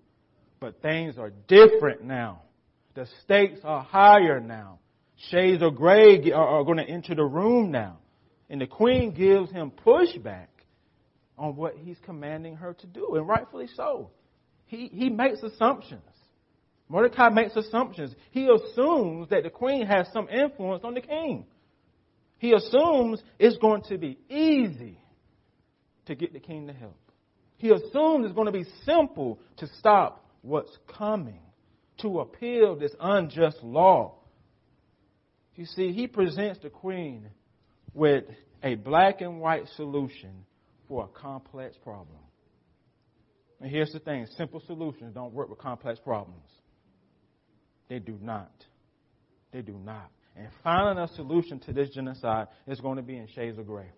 But 0.60 0.80
things 0.82 1.18
are 1.18 1.30
different 1.46 2.04
now. 2.04 2.42
The 2.94 3.06
stakes 3.24 3.60
are 3.64 3.82
higher 3.82 4.40
now. 4.40 4.78
Shades 5.30 5.62
of 5.62 5.74
gray 5.74 6.30
are, 6.32 6.60
are 6.60 6.64
going 6.64 6.78
to 6.78 6.88
enter 6.88 7.14
the 7.14 7.24
room 7.24 7.70
now. 7.70 7.98
And 8.48 8.60
the 8.60 8.66
queen 8.66 9.12
gives 9.12 9.50
him 9.50 9.72
pushback 9.84 10.46
on 11.38 11.56
what 11.56 11.74
he's 11.76 11.98
commanding 12.04 12.56
her 12.56 12.74
to 12.74 12.86
do, 12.86 13.14
and 13.14 13.26
rightfully 13.26 13.68
so. 13.74 14.10
He, 14.66 14.88
he 14.88 15.08
makes 15.08 15.42
assumptions. 15.42 16.02
Mordecai 16.88 17.28
makes 17.28 17.54
assumptions. 17.56 18.14
He 18.30 18.48
assumes 18.48 19.28
that 19.30 19.42
the 19.42 19.50
queen 19.50 19.86
has 19.86 20.08
some 20.12 20.28
influence 20.28 20.84
on 20.84 20.94
the 20.94 21.00
king. 21.00 21.46
He 22.38 22.52
assumes 22.52 23.22
it's 23.38 23.58
going 23.58 23.82
to 23.88 23.98
be 23.98 24.18
easy 24.28 24.98
to 26.06 26.14
get 26.14 26.32
the 26.32 26.40
king 26.40 26.66
to 26.66 26.72
help. 26.72 26.96
He 27.56 27.70
assumes 27.70 28.24
it's 28.24 28.34
going 28.34 28.46
to 28.46 28.52
be 28.52 28.66
simple 28.84 29.38
to 29.58 29.66
stop 29.78 30.24
what's 30.42 30.76
coming, 30.86 31.40
to 31.98 32.20
appeal 32.20 32.76
this 32.76 32.92
unjust 33.00 33.58
law. 33.62 34.14
You 35.56 35.66
see, 35.66 35.92
he 35.92 36.06
presents 36.06 36.60
the 36.60 36.70
queen 36.70 37.28
with 37.92 38.24
a 38.62 38.76
black 38.76 39.20
and 39.20 39.40
white 39.40 39.68
solution 39.76 40.44
for 40.88 41.04
a 41.04 41.20
complex 41.20 41.76
problem. 41.82 42.18
And 43.60 43.70
here's 43.70 43.92
the 43.92 43.98
thing 43.98 44.26
simple 44.36 44.62
solutions 44.66 45.14
don't 45.14 45.32
work 45.32 45.50
with 45.50 45.58
complex 45.58 46.00
problems. 46.00 46.48
They 47.88 47.98
do 47.98 48.18
not. 48.20 48.52
They 49.52 49.62
do 49.62 49.78
not. 49.84 50.10
And 50.36 50.48
finding 50.62 51.02
a 51.02 51.08
solution 51.08 51.58
to 51.60 51.72
this 51.72 51.90
genocide 51.90 52.48
is 52.66 52.80
going 52.80 52.96
to 52.96 53.02
be 53.02 53.16
in 53.16 53.26
shades 53.34 53.58
of 53.58 53.66
gray. 53.66 53.90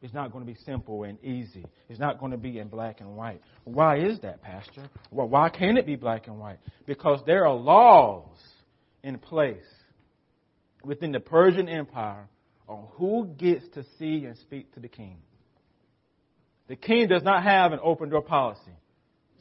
It's 0.00 0.14
not 0.14 0.32
going 0.32 0.44
to 0.44 0.50
be 0.52 0.58
simple 0.64 1.02
and 1.04 1.22
easy. 1.24 1.64
It's 1.88 1.98
not 1.98 2.20
going 2.20 2.30
to 2.30 2.38
be 2.38 2.58
in 2.58 2.68
black 2.68 3.00
and 3.00 3.16
white. 3.16 3.40
Why 3.64 3.98
is 3.98 4.20
that, 4.20 4.42
Pastor? 4.42 4.88
Well, 5.10 5.28
why 5.28 5.48
can't 5.48 5.76
it 5.76 5.86
be 5.86 5.96
black 5.96 6.28
and 6.28 6.38
white? 6.38 6.58
Because 6.86 7.20
there 7.26 7.46
are 7.46 7.54
laws 7.54 8.36
in 9.02 9.18
place 9.18 9.56
within 10.84 11.10
the 11.12 11.20
Persian 11.20 11.68
Empire 11.68 12.28
on 12.68 12.86
who 12.92 13.26
gets 13.38 13.66
to 13.74 13.84
see 13.98 14.24
and 14.24 14.36
speak 14.38 14.72
to 14.74 14.80
the 14.80 14.88
king. 14.88 15.18
The 16.68 16.76
king 16.76 17.08
does 17.08 17.22
not 17.22 17.42
have 17.42 17.72
an 17.72 17.80
open 17.82 18.10
door 18.10 18.22
policy. 18.22 18.72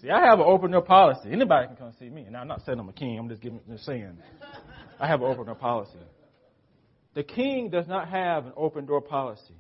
See, 0.02 0.10
I 0.10 0.26
have 0.26 0.40
an 0.40 0.46
open 0.48 0.72
door 0.72 0.82
policy. 0.82 1.30
Anybody 1.32 1.68
can 1.68 1.76
come 1.76 1.94
see 2.00 2.10
me. 2.10 2.26
Now, 2.30 2.42
I'm 2.42 2.48
not 2.48 2.64
saying 2.66 2.80
I'm 2.80 2.88
a 2.88 2.94
king. 2.94 3.18
I'm 3.20 3.28
just 3.30 3.42
giving, 3.42 3.60
just 3.70 3.86
saying. 3.86 4.18
I 5.00 5.08
have 5.08 5.22
an 5.22 5.28
open 5.28 5.46
door 5.46 5.56
policy. 5.56 5.98
The 7.16 7.24
king 7.24 7.70
does 7.70 7.88
not 7.88 8.08
have 8.10 8.46
an 8.46 8.54
open 8.56 8.86
door 8.86 9.02
policy. 9.02 9.56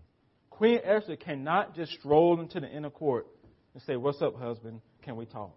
Queen 0.49 0.80
Esther 0.84 1.15
cannot 1.15 1.75
just 1.75 1.91
stroll 1.93 2.39
into 2.39 2.60
the 2.60 2.67
inner 2.67 2.89
court 2.89 3.27
and 3.73 3.84
say, 3.84 3.95
What's 3.95 4.21
up, 4.21 4.39
husband? 4.39 4.82
Can 5.01 5.15
we 5.15 5.25
talk? 5.25 5.56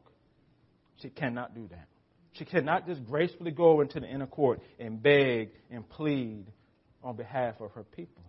She 1.01 1.11
cannot 1.11 1.55
do 1.55 1.69
that. 1.69 1.89
She 2.33 2.45
cannot 2.45 2.87
just 2.87 3.05
gracefully 3.05 3.51
go 3.51 3.81
into 3.81 4.01
the 4.01 4.07
inner 4.07 4.27
court 4.27 4.61
and 4.79 5.03
beg 5.03 5.51
and 5.71 5.89
plead 5.89 6.47
on 7.03 7.17
behalf 7.17 7.61
of 7.61 7.73
her 7.73 7.85
people. 7.85 8.25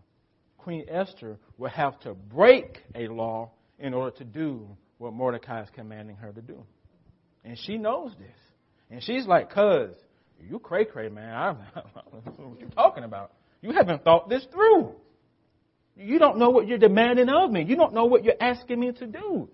Queen 0.58 0.86
Esther 0.90 1.38
will 1.58 1.70
have 1.70 2.00
to 2.02 2.14
break 2.14 2.84
a 2.94 3.08
law 3.08 3.52
in 3.82 3.94
order 3.94 4.16
to 4.18 4.24
do 4.24 4.68
what 5.00 5.14
Mordecai 5.14 5.64
is 5.64 5.70
commanding 5.74 6.16
her 6.18 6.32
to 6.32 6.42
do. 6.42 6.64
And 7.44 7.58
she 7.58 7.78
knows 7.78 8.12
this. 8.20 8.38
And 8.90 9.04
she's 9.04 9.26
like, 9.26 9.50
cuz, 9.50 9.96
you 10.40 10.60
cray 10.60 10.86
cray, 10.86 11.10
man. 11.10 11.34
I, 11.76 11.82
don't 12.12 12.40
know 12.40 12.48
what 12.50 12.60
you're 12.60 12.70
talking 12.70 13.04
about. 13.04 13.34
You 13.62 13.72
haven't 13.72 14.04
thought 14.04 14.30
this 14.30 14.46
through. 14.52 14.96
You 15.96 16.20
don't 16.20 16.38
know 16.38 16.52
what 16.52 16.68
you're 16.68 16.78
demanding 16.78 17.30
of 17.30 17.52
me. 17.52 17.64
You 17.64 17.76
don't 17.76 17.94
know 17.94 18.06
what 18.06 18.24
you're 18.24 18.34
asking 18.40 18.80
me 18.80 18.92
to 18.94 19.08
do. 19.08 19.50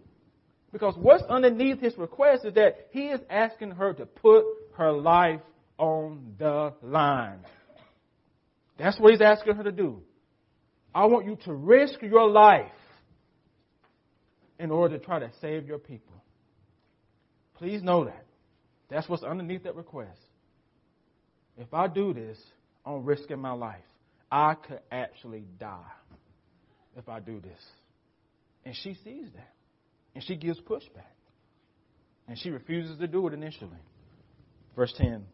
Because 0.72 0.96
what's 0.98 1.24
underneath 1.24 1.80
his 1.80 1.98
request 1.98 2.46
is 2.46 2.54
that 2.56 2.90
he 2.92 3.08
is 3.08 3.22
asking 3.30 3.72
her 3.72 3.94
to 3.94 4.06
put 4.06 4.44
her 4.76 4.92
life 4.92 5.42
on 5.78 6.36
the 6.38 6.74
line. 6.82 7.40
That's 8.78 9.00
what 9.00 9.12
he's 9.12 9.22
asking 9.22 9.56
her 9.56 9.63
to 9.63 9.72
do. 9.72 10.02
I 10.94 11.06
want 11.06 11.26
you 11.26 11.38
to 11.46 11.54
risk 11.54 12.02
your 12.02 12.30
life 12.30 12.72
in 14.60 14.72
order 14.72 14.98
to 14.98 15.04
try 15.04 15.20
to 15.20 15.30
save 15.41 15.67
your 15.67 15.78
people. 15.78 16.13
Please 17.56 17.82
know 17.82 18.06
that. 18.06 18.26
That's 18.89 19.08
what's 19.10 19.24
underneath 19.24 19.63
that 19.63 19.76
request. 19.76 20.20
If 21.58 21.74
I 21.74 21.88
do 21.88 22.13
this, 22.13 22.38
I'm 22.86 23.04
risking 23.04 23.39
my 23.39 23.52
life. 23.52 23.82
I 24.32 24.56
could 24.56 24.80
actually 24.91 25.46
die 25.60 25.91
if 26.96 27.10
I 27.10 27.20
do 27.20 27.39
this. 27.39 27.60
And 28.65 28.76
she 28.76 28.96
sees 29.04 29.28
that. 29.36 29.54
And 30.15 30.24
she 30.24 30.36
gives 30.36 30.60
pushback. 30.60 31.15
And 32.28 32.38
she 32.38 32.50
refuses 32.50 32.98
to 33.00 33.08
do 33.08 33.28
it 33.28 33.34
initially. 33.34 33.80
Verse 34.76 34.93
10 34.98 35.26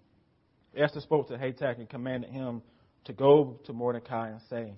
Esther 0.75 1.01
spoke 1.01 1.27
to 1.27 1.37
Hathach 1.37 1.77
and 1.77 1.89
commanded 1.89 2.31
him 2.31 2.61
to 3.05 3.13
go 3.13 3.59
to 3.65 3.73
Mordecai 3.73 4.29
and 4.29 4.39
say, 4.49 4.73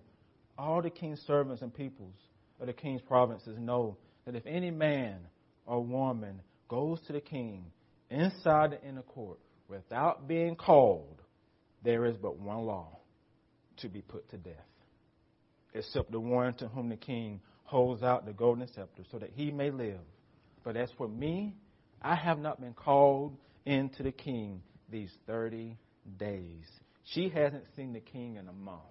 All 0.58 0.82
the 0.82 0.90
king's 0.90 1.22
servants 1.22 1.62
and 1.62 1.74
peoples 1.74 2.16
of 2.60 2.68
the 2.68 2.74
king's 2.74 3.02
provinces 3.02 3.58
know 3.58 3.98
that 4.26 4.36
if 4.36 4.46
any 4.46 4.72
man 4.72 5.20
or 5.66 5.84
woman 5.84 6.42
goes 6.68 7.00
to 7.08 7.14
the 7.14 7.22
king 7.22 7.66
inside 8.10 8.72
the 8.72 8.84
inner 8.88 9.02
court 9.04 9.40
without 9.68 10.28
being 10.28 10.56
called, 10.56 11.22
there 11.84 12.06
is 12.06 12.16
but 12.18 12.40
one 12.40 12.66
law 12.66 12.98
to 13.78 13.90
be 13.90 14.02
put 14.02 14.30
to 14.32 14.38
death, 14.38 14.56
except 15.74 16.12
the 16.12 16.20
one 16.20 16.54
to 16.56 16.68
whom 16.68 16.90
the 16.90 16.96
king 16.96 17.40
holds 17.64 18.04
out 18.04 18.26
the 18.26 18.34
golden 18.34 18.68
scepter 18.68 19.04
so 19.12 19.20
that 19.20 19.32
he 19.36 19.52
may 19.52 19.70
live. 19.72 20.00
But 20.64 20.78
as 20.78 20.90
for 20.98 21.08
me, 21.08 21.56
I 22.02 22.16
have 22.16 22.40
not 22.40 22.60
been 22.60 22.74
called 22.74 23.38
into 23.66 24.04
the 24.04 24.12
king 24.12 24.62
these 24.90 25.12
30 25.28 25.78
days. 26.18 26.66
She 27.04 27.30
hasn't 27.30 27.66
seen 27.76 27.94
the 27.94 28.00
king 28.00 28.36
in 28.36 28.48
a 28.48 28.54
month. 28.54 28.82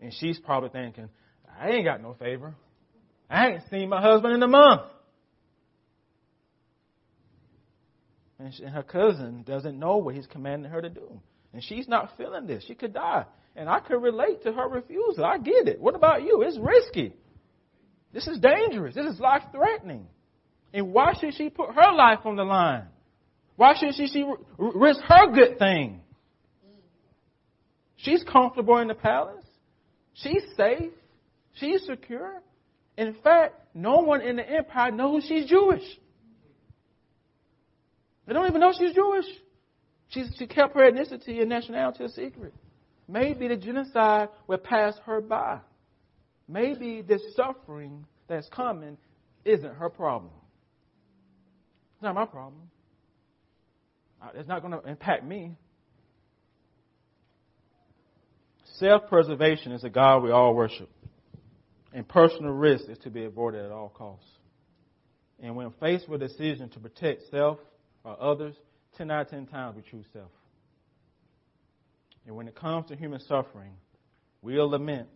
And 0.00 0.12
she's 0.14 0.38
probably 0.38 0.70
thinking, 0.70 1.08
I 1.60 1.70
ain't 1.70 1.84
got 1.84 2.02
no 2.02 2.14
favor. 2.14 2.54
I 3.30 3.48
ain't 3.48 3.62
seen 3.70 3.88
my 3.88 4.00
husband 4.00 4.34
in 4.34 4.42
a 4.42 4.48
month. 4.48 4.82
And, 8.38 8.54
she, 8.54 8.62
and 8.62 8.74
her 8.74 8.82
cousin 8.82 9.42
doesn't 9.42 9.78
know 9.78 9.96
what 9.96 10.14
he's 10.14 10.26
commanding 10.26 10.70
her 10.70 10.80
to 10.80 10.88
do. 10.88 11.20
And 11.52 11.62
she's 11.62 11.88
not 11.88 12.16
feeling 12.16 12.46
this. 12.46 12.64
She 12.66 12.74
could 12.74 12.94
die. 12.94 13.24
And 13.56 13.68
I 13.68 13.80
could 13.80 14.00
relate 14.00 14.44
to 14.44 14.52
her 14.52 14.68
refusal. 14.68 15.24
I 15.24 15.38
get 15.38 15.66
it. 15.66 15.80
What 15.80 15.94
about 15.94 16.22
you? 16.22 16.42
It's 16.42 16.58
risky. 16.58 17.14
This 18.12 18.26
is 18.26 18.38
dangerous. 18.38 18.94
This 18.94 19.06
is 19.06 19.20
life 19.20 19.42
threatening. 19.52 20.06
And 20.72 20.92
why 20.92 21.14
should 21.18 21.34
she 21.34 21.50
put 21.50 21.70
her 21.74 21.92
life 21.92 22.20
on 22.24 22.36
the 22.36 22.44
line? 22.44 22.84
Why 23.56 23.74
should 23.78 23.94
she, 23.94 24.06
she 24.06 24.24
risk 24.56 25.00
her 25.08 25.32
good 25.32 25.58
thing? 25.58 26.00
She's 27.96 28.22
comfortable 28.22 28.78
in 28.78 28.88
the 28.88 28.94
palace. 28.94 29.44
She's 30.14 30.44
safe. 30.56 30.92
She's 31.54 31.84
secure. 31.84 32.40
In 32.98 33.14
fact, 33.22 33.54
no 33.74 33.98
one 34.00 34.20
in 34.20 34.34
the 34.36 34.46
empire 34.46 34.90
knows 34.90 35.24
she's 35.24 35.46
Jewish. 35.46 35.84
They 38.26 38.34
don't 38.34 38.48
even 38.48 38.60
know 38.60 38.72
she's 38.76 38.92
Jewish. 38.92 39.24
She's, 40.08 40.34
she 40.36 40.48
kept 40.48 40.74
her 40.74 40.80
ethnicity 40.80 41.40
and 41.40 41.48
nationality 41.48 42.04
a 42.04 42.08
secret. 42.08 42.52
Maybe 43.06 43.46
the 43.46 43.56
genocide 43.56 44.30
will 44.48 44.58
pass 44.58 44.94
her 45.06 45.20
by. 45.20 45.60
Maybe 46.48 47.02
the 47.02 47.20
suffering 47.36 48.04
that's 48.26 48.48
coming 48.48 48.98
isn't 49.44 49.74
her 49.76 49.90
problem. 49.90 50.32
It's 51.94 52.02
not 52.02 52.16
my 52.16 52.26
problem. 52.26 52.62
It's 54.34 54.48
not 54.48 54.60
going 54.60 54.72
to 54.72 54.88
impact 54.88 55.24
me. 55.24 55.52
Self 58.74 59.08
preservation 59.08 59.70
is 59.70 59.84
a 59.84 59.88
God 59.88 60.24
we 60.24 60.32
all 60.32 60.52
worship, 60.52 60.90
and 61.92 62.06
personal 62.06 62.52
risk 62.52 62.84
is 62.88 62.98
to 62.98 63.10
be 63.10 63.24
avoided 63.24 63.64
at 63.64 63.72
all 63.72 63.88
costs. 63.88 64.28
And 65.40 65.56
when 65.56 65.72
faced 65.80 66.08
with 66.08 66.22
a 66.22 66.28
decision 66.28 66.68
to 66.70 66.80
protect 66.80 67.30
self 67.30 67.58
or 68.04 68.20
others, 68.20 68.54
10 68.96 69.10
out 69.10 69.22
of 69.22 69.30
10 69.30 69.46
times 69.46 69.76
we 69.76 69.82
choose 69.82 70.06
self. 70.12 70.30
And 72.26 72.36
when 72.36 72.48
it 72.48 72.54
comes 72.54 72.88
to 72.88 72.96
human 72.96 73.20
suffering, 73.20 73.72
we'll 74.42 74.68
lament, 74.68 75.08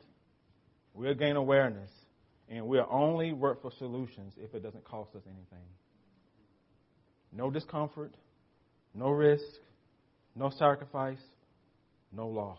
we'll 0.95 1.15
gain 1.15 1.37
awareness, 1.37 1.91
and 2.49 2.67
we'll 2.67 2.89
only 2.91 3.33
work 3.33 3.61
for 3.61 3.71
solutions 3.79 4.35
if 4.39 4.55
it 4.55 4.63
doesn't 4.63 4.85
cost 4.85 5.15
us 5.15 5.23
anything. 5.27 5.67
No 7.33 7.51
discomfort, 7.51 8.15
no 8.95 9.11
risk, 9.11 9.45
no 10.35 10.51
sacrifice, 10.51 11.21
no 12.13 12.29
loss. 12.29 12.59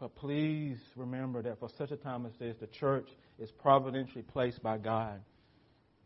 But 0.00 0.14
please 0.14 0.78
remember 0.96 1.42
that 1.42 1.58
for 1.58 1.68
such 1.76 1.90
a 1.90 1.96
time 1.96 2.24
as 2.26 2.32
this, 2.38 2.56
the 2.60 2.68
church 2.68 3.08
is 3.38 3.50
providentially 3.62 4.22
placed 4.22 4.62
by 4.62 4.78
God. 4.78 5.20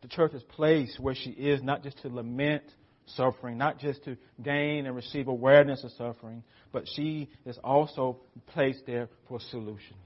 The 0.01 0.07
church 0.07 0.33
is 0.33 0.43
placed 0.43 0.99
where 0.99 1.15
she 1.15 1.29
is 1.29 1.61
not 1.61 1.83
just 1.83 2.01
to 2.01 2.09
lament 2.09 2.63
suffering, 3.05 3.57
not 3.57 3.79
just 3.79 4.03
to 4.05 4.17
gain 4.41 4.85
and 4.85 4.95
receive 4.95 5.27
awareness 5.27 5.83
of 5.83 5.91
suffering, 5.91 6.43
but 6.71 6.87
she 6.95 7.29
is 7.45 7.57
also 7.63 8.17
placed 8.47 8.85
there 8.85 9.09
for 9.27 9.39
solutions 9.39 9.99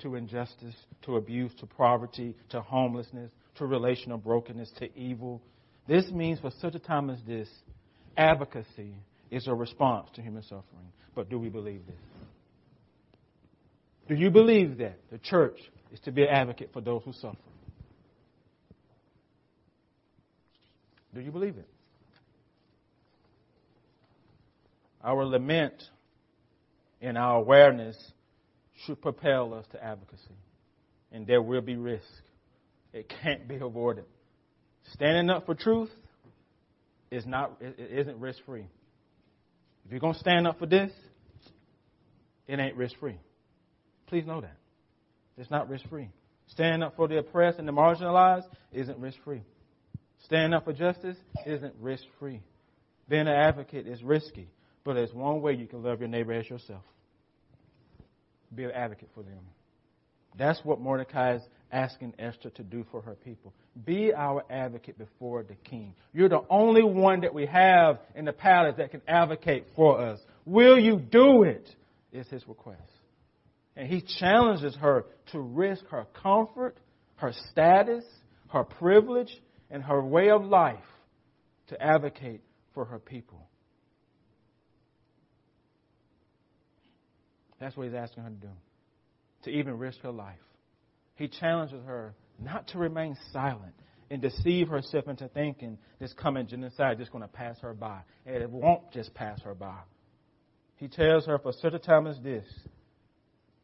to 0.00 0.14
injustice, 0.16 0.74
to 1.02 1.16
abuse, 1.16 1.52
to 1.60 1.66
poverty, 1.66 2.34
to 2.48 2.60
homelessness, 2.60 3.30
to 3.56 3.66
relational 3.66 4.18
brokenness, 4.18 4.70
to 4.78 4.98
evil. 4.98 5.42
This 5.86 6.10
means 6.10 6.40
for 6.40 6.50
such 6.60 6.74
a 6.74 6.78
time 6.78 7.10
as 7.10 7.18
this, 7.26 7.48
advocacy 8.16 8.94
is 9.30 9.46
a 9.46 9.54
response 9.54 10.08
to 10.14 10.22
human 10.22 10.42
suffering. 10.42 10.92
But 11.14 11.28
do 11.28 11.38
we 11.38 11.48
believe 11.48 11.86
this? 11.86 12.09
Do 14.10 14.16
you 14.16 14.28
believe 14.28 14.78
that 14.78 14.98
the 15.12 15.18
church 15.18 15.56
is 15.92 16.00
to 16.00 16.10
be 16.10 16.22
an 16.22 16.30
advocate 16.30 16.70
for 16.72 16.80
those 16.80 17.00
who 17.04 17.12
suffer? 17.12 17.36
Do 21.14 21.20
you 21.20 21.30
believe 21.30 21.56
it? 21.56 21.68
Our 25.04 25.24
lament 25.24 25.80
and 27.00 27.16
our 27.16 27.36
awareness 27.36 27.96
should 28.84 29.00
propel 29.00 29.54
us 29.54 29.64
to 29.70 29.82
advocacy. 29.82 30.34
And 31.12 31.24
there 31.24 31.40
will 31.40 31.62
be 31.62 31.76
risk. 31.76 32.02
It 32.92 33.12
can't 33.22 33.46
be 33.46 33.58
avoided. 33.58 34.06
Standing 34.92 35.30
up 35.30 35.46
for 35.46 35.54
truth 35.54 35.90
is 37.12 37.24
not 37.26 37.58
it 37.60 37.78
isn't 37.78 38.18
risk 38.18 38.40
free. 38.44 38.66
If 39.84 39.92
you're 39.92 40.00
gonna 40.00 40.18
stand 40.18 40.48
up 40.48 40.58
for 40.58 40.66
this, 40.66 40.90
it 42.48 42.58
ain't 42.58 42.74
risk 42.74 42.98
free. 42.98 43.16
Please 44.10 44.26
know 44.26 44.40
that. 44.40 44.56
It's 45.38 45.50
not 45.50 45.70
risk 45.70 45.88
free. 45.88 46.08
Standing 46.48 46.82
up 46.82 46.96
for 46.96 47.06
the 47.06 47.18
oppressed 47.18 47.60
and 47.60 47.66
the 47.66 47.72
marginalized 47.72 48.48
isn't 48.72 48.98
risk 48.98 49.16
free. 49.24 49.42
Standing 50.24 50.52
up 50.52 50.64
for 50.64 50.72
justice 50.72 51.16
isn't 51.46 51.74
risk 51.80 52.02
free. 52.18 52.42
Being 53.08 53.22
an 53.22 53.28
advocate 53.28 53.86
is 53.86 54.02
risky. 54.02 54.48
But 54.82 54.94
there's 54.94 55.12
one 55.12 55.40
way 55.40 55.54
you 55.54 55.66
can 55.66 55.84
love 55.84 56.00
your 56.00 56.08
neighbor 56.08 56.32
as 56.32 56.50
yourself. 56.50 56.82
Be 58.52 58.64
an 58.64 58.72
advocate 58.72 59.10
for 59.14 59.22
them. 59.22 59.38
That's 60.36 60.58
what 60.64 60.80
Mordecai 60.80 61.36
is 61.36 61.42
asking 61.70 62.14
Esther 62.18 62.50
to 62.50 62.64
do 62.64 62.84
for 62.90 63.00
her 63.02 63.14
people. 63.14 63.52
Be 63.84 64.12
our 64.12 64.44
advocate 64.50 64.98
before 64.98 65.44
the 65.44 65.54
king. 65.54 65.94
You're 66.12 66.28
the 66.28 66.42
only 66.50 66.82
one 66.82 67.20
that 67.20 67.32
we 67.32 67.46
have 67.46 68.00
in 68.16 68.24
the 68.24 68.32
palace 68.32 68.74
that 68.78 68.90
can 68.90 69.02
advocate 69.06 69.66
for 69.76 70.00
us. 70.00 70.18
Will 70.44 70.78
you 70.78 70.98
do 70.98 71.44
it? 71.44 71.68
Is 72.12 72.26
his 72.26 72.48
request. 72.48 72.90
And 73.80 73.88
he 73.88 74.02
challenges 74.18 74.76
her 74.76 75.06
to 75.32 75.40
risk 75.40 75.86
her 75.86 76.04
comfort, 76.22 76.76
her 77.16 77.32
status, 77.50 78.04
her 78.48 78.62
privilege, 78.62 79.34
and 79.70 79.82
her 79.82 80.04
way 80.04 80.28
of 80.28 80.44
life 80.44 80.84
to 81.68 81.82
advocate 81.82 82.42
for 82.74 82.84
her 82.84 82.98
people. 82.98 83.48
That's 87.58 87.74
what 87.74 87.86
he's 87.86 87.94
asking 87.94 88.24
her 88.24 88.28
to 88.28 88.36
do. 88.36 88.50
To 89.44 89.50
even 89.50 89.78
risk 89.78 90.00
her 90.00 90.12
life. 90.12 90.36
He 91.14 91.28
challenges 91.28 91.82
her 91.86 92.14
not 92.38 92.68
to 92.68 92.78
remain 92.78 93.16
silent 93.32 93.72
and 94.10 94.20
deceive 94.20 94.68
herself 94.68 95.08
into 95.08 95.26
thinking 95.28 95.78
this 95.98 96.12
coming 96.12 96.46
genocide 96.46 96.96
is 96.96 96.98
just 96.98 97.12
going 97.12 97.22
to 97.22 97.28
pass 97.28 97.58
her 97.60 97.72
by. 97.72 98.00
And 98.26 98.42
it 98.42 98.50
won't 98.50 98.92
just 98.92 99.14
pass 99.14 99.40
her 99.40 99.54
by. 99.54 99.78
He 100.76 100.88
tells 100.88 101.24
her, 101.24 101.38
for 101.38 101.54
such 101.62 101.72
a 101.72 101.78
time 101.78 102.06
as 102.06 102.20
this, 102.22 102.44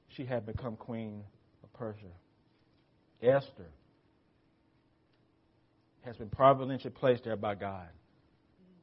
she 0.09 0.25
had 0.25 0.47
become 0.47 0.77
queen 0.77 1.23
of 1.63 1.73
Persia. 1.73 2.07
Esther 3.23 3.71
has 6.05 6.17
been 6.17 6.31
providentially 6.31 6.93
placed 6.93 7.25
there 7.25 7.37
by 7.37 7.55
God. 7.55 7.89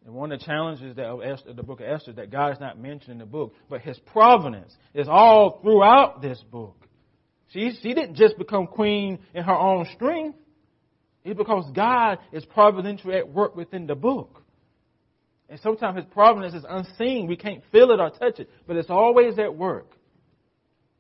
And 0.06 0.14
one 0.14 0.32
of 0.32 0.40
the 0.40 0.46
challenges 0.46 0.96
that 0.98 1.06
of 1.06 1.24
Esther, 1.24 1.54
the 1.54 1.64
book 1.64 1.80
of 1.80 1.88
Esther 1.88 2.12
that 2.14 2.30
God 2.30 2.52
is 2.52 2.60
not 2.60 2.78
mentioned 2.78 3.14
in 3.14 3.18
the 3.20 3.26
book, 3.26 3.54
but 3.70 3.82
His 3.82 3.98
providence 4.12 4.76
is 4.94 5.08
all 5.08 5.62
throughout 5.62 6.22
this 6.22 6.42
book. 6.52 6.76
She, 7.50 7.72
she 7.82 7.94
didn't 7.94 8.16
just 8.16 8.38
become 8.38 8.68
queen 8.68 9.20
in 9.34 9.44
her 9.44 9.56
own 9.56 9.88
strength. 9.96 10.38
It's 11.24 11.38
because 11.38 11.72
God 11.74 12.20
is 12.34 12.44
providentially 12.46 13.16
at 13.16 13.30
work 13.30 13.56
within 13.56 13.88
the 13.88 13.96
book. 13.96 14.42
And 15.48 15.60
sometimes 15.62 15.98
His 15.98 16.06
providence 16.12 16.54
is 16.54 16.66
unseen. 16.68 17.28
We 17.28 17.38
can't 17.38 17.64
feel 17.72 17.92
it 17.92 18.00
or 18.02 18.10
touch 18.10 18.40
it, 18.40 18.50
but 18.68 18.76
it's 18.76 18.90
always 18.90 19.40
at 19.40 19.56
work. 19.56 19.88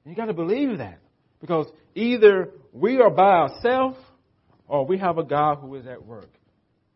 You 0.05 0.15
got 0.15 0.25
to 0.25 0.33
believe 0.33 0.77
that. 0.77 0.99
Because 1.39 1.67
either 1.95 2.51
we 2.71 3.01
are 3.01 3.09
by 3.09 3.23
ourselves 3.23 3.97
or 4.67 4.85
we 4.85 4.97
have 4.97 5.17
a 5.17 5.23
God 5.23 5.59
who 5.59 5.75
is 5.75 5.85
at 5.85 6.05
work. 6.05 6.29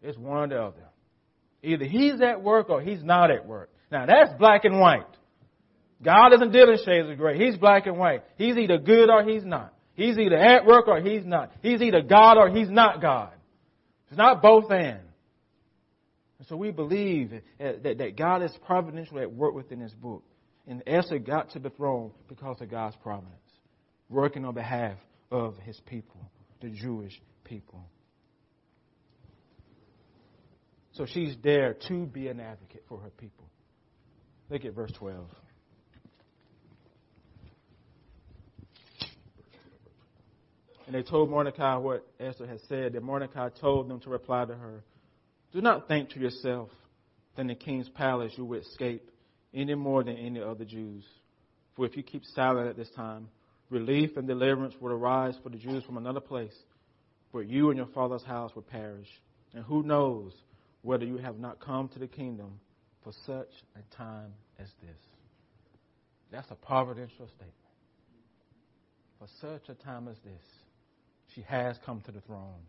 It's 0.02 0.18
one 0.18 0.38
or 0.38 0.48
the 0.48 0.62
other. 0.62 0.84
Either 1.64 1.86
He's 1.86 2.22
at 2.22 2.42
work 2.42 2.70
or 2.70 2.82
He's 2.82 3.04
not 3.04 3.32
at 3.32 3.46
work. 3.46 3.70
Now 3.92 4.06
that's 4.06 4.34
black 4.38 4.66
and 4.66 4.80
white. 4.80 5.06
God 6.04 6.30
doesn't 6.30 6.52
deal 6.52 6.70
in 6.70 6.78
shades 6.86 7.10
of 7.10 7.18
gray. 7.18 7.38
He's 7.38 7.58
black 7.58 7.88
and 7.88 7.98
white. 7.98 8.24
He's 8.38 8.58
either 8.58 8.78
good 8.78 9.10
or 9.10 9.24
He's 9.24 9.44
not. 9.44 9.74
He's 9.96 10.18
either 10.18 10.38
at 10.38 10.66
work 10.66 10.88
or 10.88 11.02
He's 11.02 11.26
not. 11.26 11.52
He's 11.62 11.82
either 11.82 12.02
God 12.02 12.38
or 12.38 12.50
He's 12.50 12.70
not 12.70 13.02
God. 13.02 13.32
It's 14.10 14.18
not 14.18 14.42
both 14.42 14.72
and. 14.72 15.00
So 16.48 16.56
we 16.56 16.72
believe 16.72 17.32
that, 17.60 17.84
that, 17.84 17.98
that 17.98 18.16
God 18.16 18.44
is 18.44 18.52
providentially 18.66 19.24
at 19.24 19.34
work 19.34 19.54
within 19.54 19.80
this 19.80 19.92
book. 19.92 20.24
And 20.68 20.84
Esther 20.86 21.20
got 21.20 21.52
to 21.52 21.60
the 21.60 21.70
throne 21.70 22.12
because 22.28 22.60
of 22.60 22.70
God's 22.70 22.98
providence, 22.98 23.34
working 24.10 24.44
on 24.44 24.54
behalf 24.54 24.98
of 25.32 25.58
his 25.60 25.80
people, 25.86 26.30
the 26.62 26.70
Jewish 26.70 27.20
people. 27.46 27.86
So 30.94 31.06
she's 31.06 31.36
there 31.44 31.76
to 31.88 32.06
be 32.06 32.28
an 32.28 32.40
advocate 32.40 32.84
for 32.90 33.00
her 33.00 33.12
people. 33.12 33.46
Look 34.50 34.66
at 34.66 34.74
verse 34.74 34.92
12. 34.98 35.28
And 40.88 40.96
they 40.96 41.04
told 41.04 41.30
Mordecai 41.30 41.76
what 41.76 42.08
Esther 42.20 42.48
had 42.48 42.62
said. 42.68 42.96
And 42.96 43.04
Mordecai 43.04 43.50
told 43.50 43.90
them 43.90 44.00
to 44.02 44.10
reply 44.10 44.46
to 44.46 44.56
her 44.56 44.84
Do 45.54 45.62
not 45.62 45.88
think 45.88 46.10
to 46.12 46.20
yourself 46.20 46.70
that 47.36 47.42
in 47.42 47.48
the 47.48 47.56
king's 47.56 47.90
palace 47.90 48.34
you 48.38 48.46
will 48.46 48.60
escape 48.60 49.12
any 49.58 49.74
more 49.74 50.04
than 50.04 50.16
any 50.16 50.40
other 50.40 50.64
Jews. 50.64 51.04
For 51.76 51.86
if 51.86 51.98
you 51.98 52.04
keep 52.04 52.24
silent 52.24 52.70
at 52.70 52.78
this 52.78 52.90
time, 52.96 53.28
relief 53.70 54.16
and 54.16 54.28
deliverance 54.28 54.76
will 54.80 54.92
arise 54.92 55.36
for 55.42 55.50
the 55.50 55.58
Jews 55.58 55.84
from 55.84 55.98
another 55.98 56.20
place, 56.20 56.56
where 57.32 57.44
you 57.44 57.70
and 57.70 57.78
your 57.78 57.88
father's 57.88 58.24
house 58.24 58.54
will 58.56 58.62
perish. 58.62 59.08
And 59.54 59.64
who 59.64 59.84
knows 59.84 60.34
whether 60.84 61.06
you 61.06 61.18
have 61.18 61.40
not 61.40 61.60
come 61.60 61.90
to 61.90 62.00
the 62.00 62.08
kingdom 62.08 62.60
for 63.04 63.12
such 63.26 63.50
a 63.76 63.96
time 63.96 64.34
as 64.60 64.68
this? 64.82 64.98
That's 66.32 66.50
a 66.52 66.56
providential 66.56 67.28
statement. 67.28 67.54
For 69.20 69.28
such 69.42 69.70
a 69.70 69.84
time 69.84 70.08
as 70.08 70.18
this, 70.24 70.44
she 71.34 71.42
has 71.42 71.78
come 71.86 72.02
to 72.02 72.12
the 72.12 72.22
throne. 72.22 72.62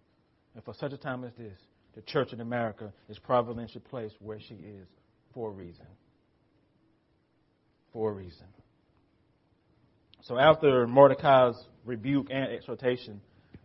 And 0.55 0.65
for 0.65 0.75
such 0.75 0.93
a 0.93 0.97
time 0.97 1.25
as 1.25 1.33
this, 1.37 1.59
the 1.95 2.03
church 2.03 2.33
in 2.33 2.41
America 2.41 2.93
is 3.09 3.19
providentially 3.19 3.85
placed 3.91 4.15
where 4.21 4.41
she 4.41 4.55
is 4.55 4.87
for 5.35 5.51
a 5.51 5.53
reason 5.53 5.87
for 7.99 8.13
a 8.13 8.15
reason. 8.15 8.47
So 10.23 10.39
after 10.39 10.87
Mordecai's 10.87 11.57
rebuke 11.85 12.29
and 12.31 12.53
exhortation, 12.53 13.21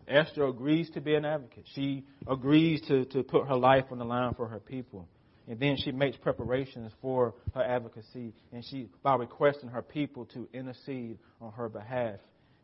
Esther 0.08 0.48
agrees 0.48 0.90
to 0.96 1.02
be 1.02 1.14
an 1.14 1.24
advocate. 1.24 1.66
She 1.76 2.04
agrees 2.26 2.82
to, 2.88 3.06
to 3.06 3.22
put 3.22 3.48
her 3.48 3.56
life 3.56 3.86
on 3.92 4.00
the 4.00 4.06
line 4.06 4.34
for 4.34 4.48
her 4.48 4.60
people. 4.60 5.08
And 5.48 5.60
then 5.60 5.78
she 5.78 5.92
makes 5.92 6.18
preparations 6.18 6.92
for 7.00 7.36
her 7.54 7.62
advocacy, 7.62 8.34
and 8.52 8.66
she 8.66 8.90
by 9.04 9.18
requesting 9.18 9.70
her 9.70 9.84
people 9.84 10.26
to 10.34 10.48
intercede 10.52 11.20
on 11.40 11.52
her 11.52 11.70
behalf. 11.70 12.16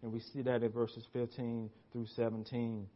And 0.01 0.11
we 0.11 0.21
see 0.21 0.41
that 0.41 0.63
in 0.63 0.71
verses 0.71 1.05
15 1.13 1.69
through 1.91 2.07
17. 2.15 2.87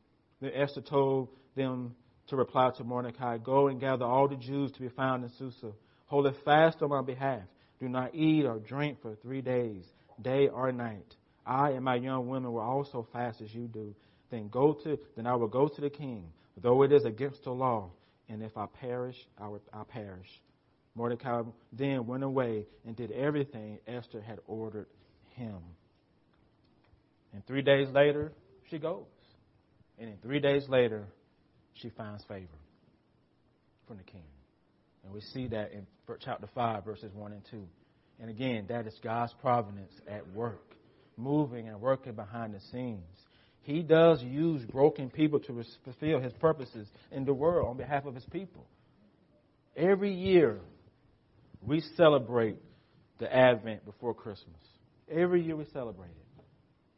Then 0.41 0.51
Esther 0.55 0.81
told 0.81 1.29
them 1.55 1.93
to 2.29 2.35
reply 2.35 2.71
to 2.77 2.83
Mordecai, 2.83 3.37
Go 3.37 3.67
and 3.67 3.79
gather 3.79 4.05
all 4.05 4.27
the 4.27 4.35
Jews 4.35 4.71
to 4.71 4.81
be 4.81 4.89
found 4.89 5.23
in 5.23 5.29
Susa. 5.37 5.73
Hold 6.07 6.25
a 6.25 6.33
fast 6.43 6.81
on 6.81 6.89
my 6.89 7.03
behalf 7.03 7.43
do 7.83 7.89
not 7.89 8.15
eat 8.15 8.45
or 8.45 8.59
drink 8.59 9.01
for 9.01 9.15
three 9.15 9.41
days, 9.41 9.83
day 10.21 10.47
or 10.47 10.71
night. 10.71 11.15
I 11.45 11.71
and 11.71 11.83
my 11.83 11.95
young 11.95 12.29
women 12.29 12.53
will 12.53 12.61
also 12.61 13.05
fast 13.11 13.41
as 13.41 13.53
you 13.53 13.67
do. 13.67 13.93
Then 14.31 14.47
go 14.47 14.73
to 14.85 14.97
then 15.17 15.27
I 15.27 15.35
will 15.35 15.49
go 15.49 15.67
to 15.67 15.81
the 15.81 15.89
king, 15.89 16.29
though 16.61 16.83
it 16.83 16.93
is 16.93 17.03
against 17.03 17.43
the 17.43 17.51
law, 17.51 17.91
and 18.29 18.41
if 18.41 18.57
I 18.57 18.67
perish, 18.79 19.17
I 19.37 19.49
will 19.49 19.61
I 19.73 19.83
perish. 19.83 20.27
Mordecai 20.95 21.41
then 21.73 22.07
went 22.07 22.23
away 22.23 22.67
and 22.85 22.95
did 22.95 23.11
everything 23.11 23.79
Esther 23.85 24.21
had 24.21 24.39
ordered 24.47 24.87
him. 25.35 25.57
And 27.33 27.45
three 27.45 27.63
days 27.63 27.89
later, 27.93 28.31
she 28.69 28.77
goes. 28.77 29.03
And 29.99 30.09
in 30.09 30.17
three 30.17 30.39
days 30.39 30.69
later, 30.69 31.05
she 31.73 31.89
finds 31.89 32.23
favor 32.25 32.47
from 33.87 33.97
the 33.97 34.03
king. 34.03 34.23
And 35.03 35.11
we 35.11 35.19
see 35.19 35.47
that 35.47 35.73
in 35.73 35.85
chapter 36.23 36.47
5, 36.53 36.85
verses 36.85 37.11
1 37.13 37.31
and 37.31 37.41
2. 37.49 37.63
And 38.19 38.29
again, 38.29 38.65
that 38.69 38.87
is 38.87 38.93
God's 39.03 39.33
providence 39.41 39.91
at 40.07 40.27
work, 40.33 40.75
moving 41.17 41.67
and 41.67 41.81
working 41.81 42.13
behind 42.13 42.53
the 42.53 42.59
scenes. 42.71 43.03
He 43.61 43.81
does 43.81 44.21
use 44.21 44.63
broken 44.65 45.09
people 45.09 45.39
to 45.41 45.63
fulfill 45.83 46.19
his 46.19 46.33
purposes 46.33 46.87
in 47.11 47.25
the 47.25 47.33
world 47.33 47.69
on 47.69 47.77
behalf 47.77 48.05
of 48.05 48.15
his 48.15 48.25
people. 48.25 48.65
Every 49.75 50.13
year, 50.13 50.59
we 51.61 51.81
celebrate 51.95 52.57
the 53.19 53.33
Advent 53.33 53.85
before 53.85 54.13
Christmas. 54.13 54.59
Every 55.09 55.41
year 55.41 55.55
we 55.55 55.65
celebrate 55.73 56.07
it. 56.09 56.43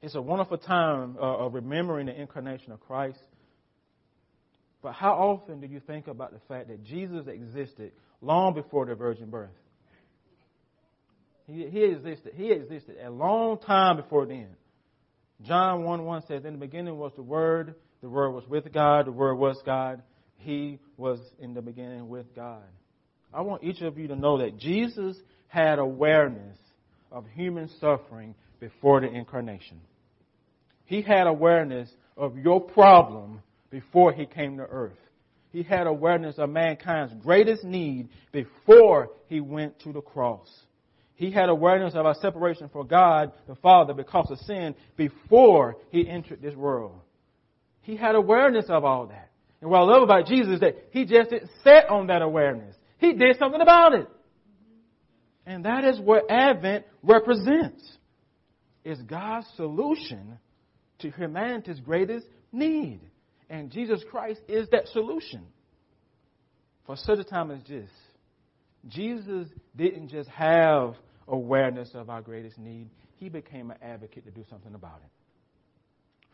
It's 0.01 0.15
a 0.15 0.21
wonderful 0.21 0.57
time 0.57 1.17
uh, 1.17 1.21
of 1.21 1.53
remembering 1.53 2.07
the 2.07 2.19
incarnation 2.19 2.71
of 2.71 2.79
Christ 2.81 3.19
but 4.85 4.93
how 4.93 5.13
often 5.13 5.61
do 5.61 5.65
you 5.65 5.79
think 5.79 6.05
about 6.05 6.31
the 6.31 6.39
fact 6.47 6.67
that 6.67 6.83
Jesus 6.83 7.25
existed 7.25 7.91
long 8.25 8.53
before 8.53 8.85
the 8.85 8.95
virgin 8.95 9.29
birth? 9.29 9.49
He, 11.47 11.67
he 11.69 11.83
existed. 11.83 12.33
He 12.35 12.51
existed 12.51 12.97
a 13.03 13.09
long 13.09 13.59
time 13.59 13.97
before 13.97 14.25
then. 14.25 14.47
John 15.43 15.83
1 15.83 16.05
1 16.05 16.23
says, 16.27 16.45
In 16.45 16.53
the 16.53 16.59
beginning 16.59 16.97
was 16.97 17.11
the 17.15 17.21
Word, 17.21 17.75
the 18.01 18.09
Word 18.09 18.31
was 18.31 18.47
with 18.47 18.71
God, 18.73 19.05
the 19.05 19.11
Word 19.11 19.35
was 19.35 19.57
God. 19.65 20.01
He 20.37 20.79
was 20.97 21.19
in 21.39 21.53
the 21.53 21.61
beginning 21.61 22.09
with 22.09 22.35
God. 22.35 22.63
I 23.33 23.41
want 23.41 23.63
each 23.63 23.81
of 23.81 23.97
you 23.97 24.07
to 24.07 24.15
know 24.15 24.37
that 24.39 24.57
Jesus 24.57 25.17
had 25.47 25.79
awareness 25.79 26.57
of 27.11 27.25
human 27.33 27.69
suffering 27.79 28.35
before 28.59 29.01
the 29.01 29.07
incarnation. 29.07 29.81
He 30.85 31.01
had 31.01 31.27
awareness 31.27 31.89
of 32.15 32.37
your 32.37 32.61
problem 32.61 33.41
before 33.69 34.13
he 34.13 34.25
came 34.25 34.57
to 34.57 34.63
earth. 34.63 34.97
He 35.55 35.63
had 35.63 35.87
awareness 35.87 36.37
of 36.37 36.49
mankind's 36.49 37.13
greatest 37.23 37.63
need 37.63 38.09
before 38.33 39.11
he 39.27 39.39
went 39.39 39.79
to 39.83 39.93
the 39.93 40.01
cross. 40.01 40.49
He 41.15 41.31
had 41.31 41.47
awareness 41.47 41.93
of 41.95 42.05
our 42.05 42.15
separation 42.15 42.67
from 42.67 42.87
God 42.87 43.31
the 43.47 43.55
Father 43.55 43.93
because 43.93 44.29
of 44.29 44.37
sin 44.39 44.75
before 44.97 45.77
he 45.91 46.09
entered 46.09 46.41
this 46.41 46.55
world. 46.55 46.99
He 47.83 47.95
had 47.95 48.15
awareness 48.15 48.65
of 48.67 48.83
all 48.83 49.07
that. 49.07 49.31
And 49.61 49.69
what 49.69 49.77
I 49.77 49.83
love 49.83 50.03
about 50.03 50.25
Jesus 50.25 50.55
is 50.55 50.59
that 50.59 50.75
he 50.91 51.05
just 51.05 51.29
didn't 51.29 51.49
set 51.63 51.87
on 51.89 52.07
that 52.07 52.21
awareness. 52.21 52.75
He 52.97 53.13
did 53.13 53.39
something 53.39 53.61
about 53.61 53.93
it. 53.93 54.09
And 55.45 55.63
that 55.63 55.85
is 55.85 56.01
what 56.01 56.29
Advent 56.29 56.83
represents. 57.01 57.81
Is 58.83 59.01
God's 59.03 59.47
solution 59.55 60.37
to 60.99 61.11
humanity's 61.11 61.79
greatest 61.79 62.27
need. 62.51 62.99
And 63.49 63.71
Jesus 63.71 64.03
Christ 64.09 64.41
is 64.47 64.67
that 64.69 64.87
solution. 64.89 65.45
For 66.85 66.95
such 66.95 67.19
a 67.19 67.23
time 67.23 67.51
as 67.51 67.61
this, 67.67 67.89
Jesus 68.87 69.47
didn't 69.75 70.09
just 70.09 70.29
have 70.29 70.95
awareness 71.27 71.89
of 71.93 72.09
our 72.09 72.21
greatest 72.21 72.57
need, 72.57 72.89
he 73.17 73.29
became 73.29 73.71
an 73.71 73.77
advocate 73.81 74.25
to 74.25 74.31
do 74.31 74.45
something 74.49 74.75
about 74.75 75.01
it. 75.03 75.09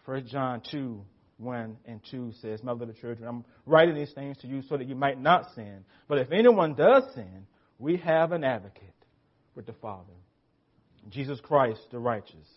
1 0.05 0.27
John 0.27 0.61
2 0.71 1.01
1 1.37 1.77
and 1.85 2.01
2 2.11 2.33
says, 2.41 2.61
My 2.63 2.71
little 2.71 2.93
children, 2.93 3.27
I'm 3.27 3.43
writing 3.65 3.95
these 3.95 4.11
things 4.13 4.37
to 4.39 4.47
you 4.47 4.61
so 4.69 4.77
that 4.77 4.87
you 4.87 4.95
might 4.95 5.19
not 5.19 5.53
sin. 5.55 5.83
But 6.07 6.19
if 6.19 6.31
anyone 6.31 6.75
does 6.75 7.03
sin, 7.15 7.47
we 7.79 7.97
have 7.97 8.31
an 8.31 8.43
advocate 8.43 8.93
with 9.55 9.65
the 9.65 9.73
Father, 9.73 10.13
Jesus 11.09 11.39
Christ 11.41 11.81
the 11.91 11.97
righteous. 11.97 12.47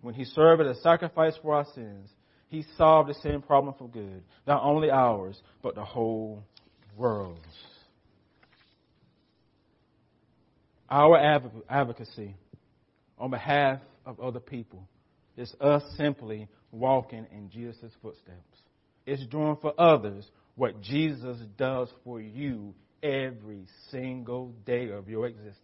When 0.00 0.14
he 0.14 0.24
served 0.24 0.62
as 0.62 0.78
a 0.78 0.80
sacrifice 0.80 1.34
for 1.40 1.54
our 1.54 1.66
sins, 1.74 2.10
He 2.48 2.64
solved 2.76 3.10
the 3.10 3.14
sin 3.14 3.42
problem 3.42 3.74
for 3.78 3.88
good, 3.88 4.22
not 4.46 4.62
only 4.62 4.90
ours, 4.90 5.40
but 5.62 5.74
the 5.74 5.84
whole 5.84 6.42
world's. 6.96 7.40
Our 10.90 11.18
advocacy 11.68 12.34
on 13.18 13.30
behalf 13.30 13.80
of 14.06 14.18
other 14.20 14.40
people 14.40 14.88
is 15.36 15.54
us 15.60 15.82
simply 15.96 16.48
walking 16.72 17.26
in 17.30 17.50
Jesus' 17.50 17.92
footsteps. 18.00 18.62
It's 19.04 19.24
doing 19.26 19.56
for 19.60 19.74
others 19.78 20.26
what 20.56 20.80
Jesus 20.80 21.38
does 21.58 21.88
for 22.04 22.20
you 22.20 22.74
every 23.02 23.66
single 23.90 24.52
day 24.64 24.88
of 24.90 25.08
your 25.08 25.26
existence. 25.26 25.54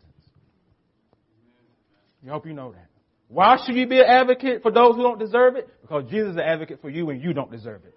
I 2.26 2.30
hope 2.30 2.46
you 2.46 2.52
know 2.52 2.72
that. 2.72 2.93
Why 3.34 3.56
should 3.66 3.74
you 3.74 3.88
be 3.88 3.98
an 3.98 4.06
advocate 4.06 4.62
for 4.62 4.70
those 4.70 4.94
who 4.94 5.02
don't 5.02 5.18
deserve 5.18 5.56
it? 5.56 5.68
Because 5.82 6.04
Jesus 6.08 6.30
is 6.30 6.36
an 6.36 6.42
advocate 6.42 6.80
for 6.80 6.88
you 6.88 7.10
and 7.10 7.20
you 7.20 7.32
don't 7.32 7.50
deserve 7.50 7.84
it. 7.84 7.92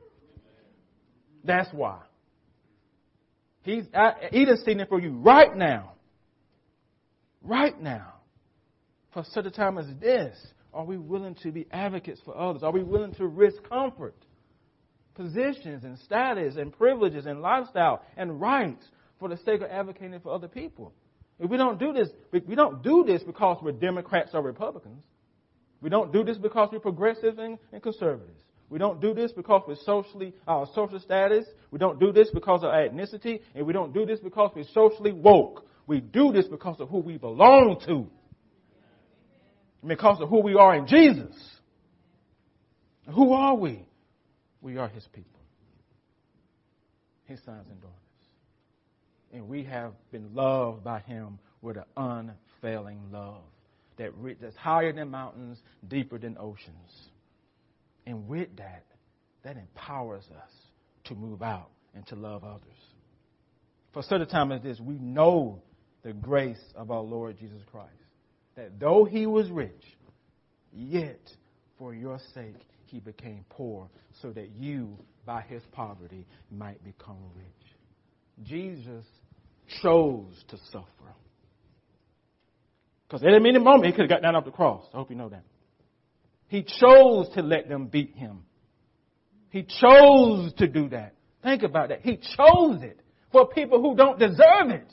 That's 1.43 1.71
why. 1.71 1.99
He's 3.61 3.83
interceding 4.31 4.87
for 4.87 4.99
you 4.99 5.11
right 5.11 5.55
now. 5.55 5.91
Right 7.43 7.79
now. 7.79 8.15
For 9.13 9.23
such 9.29 9.45
a 9.45 9.51
time 9.51 9.77
as 9.77 9.85
this, 10.01 10.35
are 10.73 10.83
we 10.83 10.97
willing 10.97 11.35
to 11.43 11.51
be 11.51 11.67
advocates 11.69 12.19
for 12.25 12.35
others? 12.35 12.63
Are 12.63 12.71
we 12.71 12.81
willing 12.81 13.13
to 13.13 13.27
risk 13.27 13.57
comfort, 13.69 14.15
positions, 15.13 15.83
and 15.83 15.99
status, 15.99 16.55
and 16.55 16.75
privileges, 16.75 17.27
and 17.27 17.43
lifestyle, 17.43 18.01
and 18.17 18.41
rights 18.41 18.83
for 19.19 19.29
the 19.29 19.37
sake 19.37 19.61
of 19.61 19.69
advocating 19.69 20.19
for 20.19 20.33
other 20.33 20.47
people? 20.47 20.93
If 21.39 21.51
we 21.51 21.57
don't 21.57 21.79
do 21.79 21.93
this, 21.93 22.09
we 22.31 22.55
don't 22.55 22.81
do 22.81 23.03
this 23.05 23.21
because 23.21 23.59
we're 23.61 23.73
Democrats 23.73 24.31
or 24.33 24.41
Republicans. 24.41 25.03
We 25.81 25.89
don't 25.89 26.11
do 26.11 26.23
this 26.23 26.37
because 26.37 26.69
we're 26.71 26.79
progressives 26.79 27.37
and, 27.37 27.57
and 27.71 27.81
conservatives. 27.81 28.41
We 28.69 28.79
don't 28.79 28.99
do 28.99 29.13
this 29.13 29.31
because 29.31 29.63
we're 29.67 29.75
socially 29.85 30.33
our 30.47 30.67
social 30.73 30.99
status. 30.99 31.45
We 31.71 31.79
don't 31.79 31.99
do 31.99 32.11
this 32.11 32.29
because 32.33 32.63
of 32.63 32.69
our 32.69 32.87
ethnicity, 32.87 33.41
and 33.55 33.65
we 33.65 33.73
don't 33.73 33.93
do 33.93 34.05
this 34.05 34.19
because 34.19 34.51
we're 34.55 34.65
socially 34.73 35.13
woke. 35.13 35.65
We 35.85 36.01
do 36.01 36.33
this 36.33 36.47
because 36.47 36.79
of 36.81 36.89
who 36.89 36.99
we 36.99 37.17
belong 37.17 37.79
to, 37.85 38.07
because 39.85 40.19
of 40.19 40.27
who 40.29 40.41
we 40.41 40.55
are 40.55 40.75
in 40.75 40.87
Jesus. 40.87 41.33
Who 43.13 43.31
are 43.31 43.55
we? 43.55 43.85
We 44.61 44.77
are 44.77 44.89
His 44.89 45.07
people, 45.13 45.39
His 47.23 47.39
sons 47.45 47.67
and 47.69 47.79
daughters, 47.79 47.95
and 49.31 49.47
we 49.47 49.63
have 49.63 49.93
been 50.11 50.33
loved 50.33 50.83
by 50.83 50.99
Him 50.99 51.39
with 51.61 51.77
an 51.77 51.85
unfailing 51.95 52.99
love 53.13 53.43
that 53.97 54.11
that's 54.41 54.55
higher 54.55 54.93
than 54.93 55.09
mountains, 55.09 55.59
deeper 55.87 56.17
than 56.17 56.37
oceans. 56.39 57.09
And 58.05 58.27
with 58.27 58.55
that, 58.57 58.85
that 59.43 59.57
empowers 59.57 60.23
us 60.35 60.51
to 61.05 61.15
move 61.15 61.41
out 61.41 61.69
and 61.93 62.05
to 62.07 62.15
love 62.15 62.43
others. 62.43 62.61
For 63.93 64.03
such 64.03 64.21
a 64.21 64.25
time 64.25 64.51
as 64.51 64.61
this, 64.61 64.79
we 64.79 64.97
know 64.99 65.61
the 66.03 66.13
grace 66.13 66.61
of 66.75 66.91
our 66.91 67.01
Lord 67.01 67.37
Jesus 67.37 67.61
Christ. 67.71 67.91
That 68.55 68.79
though 68.79 69.05
he 69.05 69.25
was 69.25 69.49
rich, 69.49 69.83
yet 70.71 71.19
for 71.77 71.93
your 71.93 72.19
sake 72.33 72.55
he 72.85 72.99
became 72.99 73.45
poor, 73.49 73.89
so 74.21 74.31
that 74.31 74.49
you, 74.57 74.97
by 75.25 75.41
his 75.41 75.61
poverty, 75.71 76.25
might 76.51 76.83
become 76.83 77.17
rich. 77.35 78.47
Jesus 78.47 79.05
chose 79.81 80.43
to 80.49 80.57
suffer. 80.71 80.87
Because 83.07 83.23
at 83.23 83.33
any 83.33 83.57
moment 83.57 83.85
he 83.85 83.91
could 83.91 84.01
have 84.01 84.09
got 84.09 84.21
down 84.21 84.35
off 84.35 84.45
the 84.45 84.51
cross. 84.51 84.85
I 84.93 84.97
hope 84.97 85.09
you 85.09 85.15
know 85.15 85.29
that. 85.29 85.43
He 86.47 86.63
chose 86.63 87.29
to 87.35 87.41
let 87.41 87.69
them 87.69 87.87
beat 87.87 88.15
him. 88.15 88.43
He 89.49 89.63
chose 89.63 90.53
to 90.57 90.67
do 90.67 90.89
that. 90.89 91.15
Think 91.43 91.63
about 91.63 91.89
that. 91.89 92.01
He 92.01 92.17
chose 92.17 92.81
it 92.81 92.99
for 93.31 93.47
people 93.47 93.81
who 93.81 93.95
don't 93.95 94.19
deserve 94.19 94.69
it. 94.69 94.91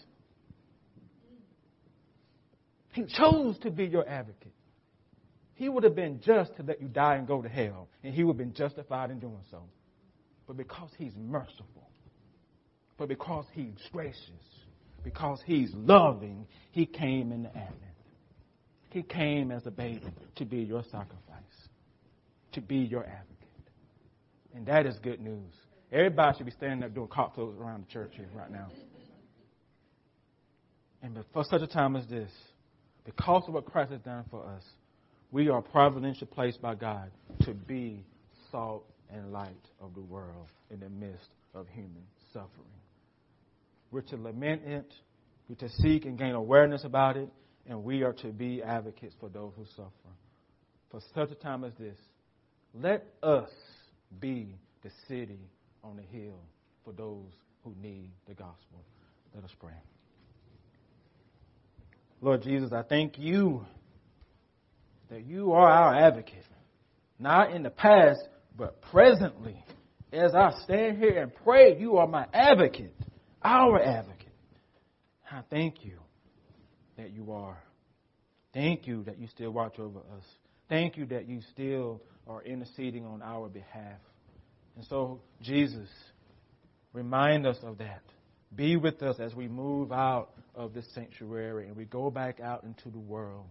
He 2.92 3.04
chose 3.06 3.58
to 3.60 3.70
be 3.70 3.86
your 3.86 4.08
advocate. 4.08 4.52
He 5.54 5.68
would 5.68 5.84
have 5.84 5.96
been 5.96 6.20
just 6.20 6.54
to 6.56 6.62
let 6.62 6.80
you 6.80 6.88
die 6.88 7.16
and 7.16 7.26
go 7.26 7.42
to 7.42 7.48
hell, 7.48 7.88
and 8.02 8.14
he 8.14 8.22
would 8.22 8.34
have 8.34 8.38
been 8.38 8.54
justified 8.54 9.10
in 9.10 9.18
doing 9.18 9.40
so. 9.50 9.62
But 10.46 10.56
because 10.56 10.90
he's 10.98 11.14
merciful, 11.16 11.88
but 12.96 13.08
because 13.08 13.46
he's 13.52 13.74
gracious, 13.92 14.20
because 15.02 15.40
he's 15.44 15.70
loving, 15.74 16.46
he 16.70 16.86
came 16.86 17.32
in 17.32 17.44
the 17.44 17.48
advent. 17.50 17.93
He 18.95 19.03
came 19.03 19.51
as 19.51 19.66
a 19.66 19.72
baby 19.72 20.07
to 20.36 20.45
be 20.45 20.59
your 20.59 20.84
sacrifice, 20.84 21.18
to 22.53 22.61
be 22.61 22.76
your 22.76 23.03
advocate. 23.03 23.72
And 24.55 24.64
that 24.66 24.86
is 24.86 24.97
good 25.03 25.20
news. 25.20 25.53
Everybody 25.90 26.38
should 26.38 26.47
be 26.47 26.53
standing 26.53 26.84
up 26.84 26.95
doing 26.95 27.09
cocktails 27.09 27.57
around 27.59 27.86
the 27.88 27.92
church 27.92 28.12
here 28.14 28.28
right 28.32 28.53
now. 28.53 28.68
And 31.03 31.18
for 31.32 31.42
such 31.42 31.62
a 31.62 31.66
time 31.66 31.97
as 31.97 32.07
this, 32.07 32.30
because 33.05 33.42
of 33.49 33.55
what 33.55 33.64
Christ 33.64 33.90
has 33.90 34.01
done 34.03 34.26
for 34.30 34.47
us, 34.47 34.62
we 35.32 35.49
are 35.49 35.61
providentially 35.61 36.30
placed 36.32 36.62
by 36.62 36.76
God 36.76 37.11
to 37.40 37.53
be 37.53 38.05
salt 38.53 38.88
and 39.12 39.32
light 39.32 39.51
of 39.80 39.92
the 39.95 40.03
world 40.03 40.47
in 40.70 40.78
the 40.78 40.88
midst 40.88 41.30
of 41.53 41.66
human 41.66 42.05
suffering. 42.32 42.49
We're 43.90 44.03
to 44.03 44.16
lament 44.16 44.62
it, 44.64 44.95
we're 45.49 45.57
to 45.57 45.68
seek 45.68 46.05
and 46.05 46.16
gain 46.16 46.36
awareness 46.36 46.84
about 46.84 47.16
it, 47.16 47.28
and 47.68 47.82
we 47.82 48.02
are 48.02 48.12
to 48.12 48.28
be 48.28 48.62
advocates 48.62 49.14
for 49.18 49.28
those 49.28 49.52
who 49.56 49.64
suffer. 49.76 49.90
For 50.90 51.00
such 51.14 51.30
a 51.30 51.34
time 51.34 51.64
as 51.64 51.72
this, 51.78 51.96
let 52.74 53.06
us 53.22 53.50
be 54.20 54.56
the 54.82 54.90
city 55.08 55.40
on 55.82 55.96
the 55.96 56.02
hill 56.02 56.38
for 56.84 56.92
those 56.92 57.30
who 57.64 57.74
need 57.80 58.10
the 58.28 58.34
gospel. 58.34 58.84
Let 59.34 59.44
us 59.44 59.50
pray. 59.58 59.72
Lord 62.20 62.42
Jesus, 62.42 62.72
I 62.72 62.82
thank 62.82 63.18
you 63.18 63.64
that 65.10 65.24
you 65.24 65.52
are 65.52 65.68
our 65.68 65.94
advocate, 65.94 66.44
not 67.18 67.52
in 67.52 67.62
the 67.62 67.70
past, 67.70 68.20
but 68.56 68.80
presently. 68.90 69.62
As 70.12 70.34
I 70.34 70.52
stand 70.62 70.98
here 70.98 71.20
and 71.20 71.32
pray, 71.44 71.76
you 71.78 71.96
are 71.96 72.06
my 72.06 72.26
advocate, 72.32 72.94
our 73.42 73.82
advocate. 73.82 74.28
I 75.30 75.42
thank 75.50 75.84
you 75.84 75.98
that 76.97 77.12
you 77.12 77.32
are. 77.32 77.59
Thank 78.53 78.86
you 78.86 79.03
that 79.05 79.18
you 79.18 79.26
still 79.28 79.51
watch 79.51 79.78
over 79.78 79.99
us. 79.99 80.24
Thank 80.68 80.97
you 80.97 81.07
that 81.07 81.28
you 81.28 81.40
still 81.53 82.01
are 82.26 82.42
interceding 82.42 83.05
on 83.05 83.22
our 83.22 83.49
behalf. 83.49 83.99
And 84.76 84.84
so, 84.86 85.20
Jesus, 85.42 85.88
remind 86.92 87.47
us 87.47 87.59
of 87.62 87.78
that. 87.78 88.03
Be 88.55 88.76
with 88.76 89.03
us 89.03 89.16
as 89.18 89.34
we 89.34 89.49
move 89.49 89.92
out 89.92 90.30
of 90.55 90.72
this 90.72 90.86
sanctuary 90.95 91.66
and 91.66 91.76
we 91.76 91.84
go 91.84 92.11
back 92.11 92.40
out 92.40 92.64
into 92.64 92.90
the 92.90 92.99
world. 92.99 93.47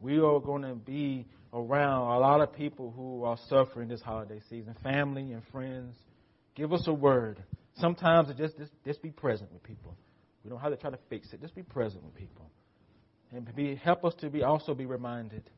We 0.00 0.18
are 0.18 0.40
going 0.40 0.62
to 0.62 0.74
be 0.74 1.26
around 1.52 2.16
a 2.16 2.18
lot 2.18 2.40
of 2.40 2.52
people 2.52 2.92
who 2.94 3.24
are 3.24 3.38
suffering 3.48 3.88
this 3.88 4.02
holiday 4.02 4.40
season, 4.50 4.74
family 4.82 5.32
and 5.32 5.42
friends. 5.50 5.94
Give 6.54 6.72
us 6.72 6.86
a 6.86 6.92
word. 6.92 7.42
Sometimes 7.76 8.28
just, 8.36 8.58
just, 8.58 8.72
just 8.84 9.02
be 9.02 9.10
present 9.10 9.52
with 9.52 9.62
people. 9.62 9.96
We 10.44 10.50
don't 10.50 10.60
have 10.60 10.72
to 10.72 10.76
try 10.76 10.90
to 10.90 10.98
fix 11.08 11.32
it. 11.32 11.40
Just 11.40 11.54
be 11.54 11.62
present 11.62 12.04
with 12.04 12.14
people. 12.14 12.50
And 13.30 13.48
be, 13.54 13.76
help 13.76 14.04
us 14.04 14.14
to 14.20 14.28
be 14.28 14.42
also 14.42 14.74
be 14.74 14.86
reminded 14.86 15.48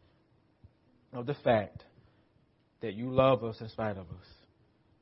of 1.13 1.27
the 1.27 1.35
fact 1.35 1.83
that 2.81 2.95
you 2.95 3.11
love 3.11 3.43
us 3.45 3.61
in 3.61 3.69
spite 3.69 3.97
of 3.97 4.07
us. 4.11 4.27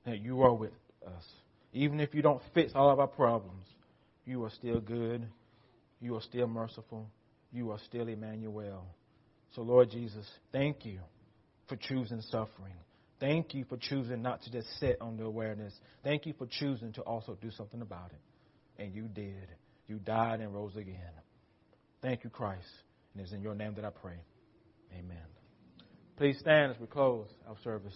That 0.07 0.21
you 0.21 0.43
are 0.43 0.55
with 0.55 0.73
us. 1.07 1.25
Even 1.73 2.01
if 2.01 2.15
you 2.15 2.23
don't 2.23 2.43
fix 2.55 2.73
all 2.75 2.91
of 2.91 3.01
our 3.01 3.07
problems, 3.07 3.67
you 4.25 4.45
are 4.45 4.51
still 4.51 4.81
good. 4.81 5.27
You 6.01 6.17
are 6.17 6.23
still 6.23 6.47
merciful. 6.47 7.09
You 7.53 7.71
are 7.71 7.79
still 7.87 8.09
Emmanuel. 8.09 8.87
So, 9.55 9.63
Lord 9.63 9.91
Jesus, 9.91 10.27
thank 10.53 10.85
you 10.85 11.01
for 11.69 11.77
choosing 11.77 12.21
suffering. 12.23 12.75
Thank 13.21 13.55
you 13.55 13.65
for 13.69 13.77
choosing 13.77 14.23
not 14.23 14.43
to 14.43 14.51
just 14.51 14.69
sit 14.81 14.97
on 15.01 15.17
the 15.17 15.25
awareness. 15.25 15.73
Thank 16.03 16.27
you 16.27 16.35
for 16.37 16.47
choosing 16.47 16.93
to 16.95 17.03
also 17.03 17.37
do 17.41 17.51
something 17.51 17.81
about 17.81 18.11
it. 18.11 18.83
And 18.83 18.95
you 18.95 19.03
did. 19.03 19.49
You 19.93 19.99
died 19.99 20.41
and 20.41 20.55
rose 20.55 20.75
again. 20.75 21.13
Thank 22.01 22.25
you, 22.25 22.31
Christ. 22.31 22.65
And 23.13 23.23
it's 23.23 23.35
in 23.35 23.43
your 23.43 23.55
name 23.55 23.75
that 23.75 23.85
I 23.85 23.91
pray. 23.91 24.17
Amen. 24.99 25.19
Please 26.17 26.39
stand 26.39 26.73
as 26.73 26.81
we 26.81 26.87
close 26.87 27.27
our 27.47 27.57
service. 27.63 27.93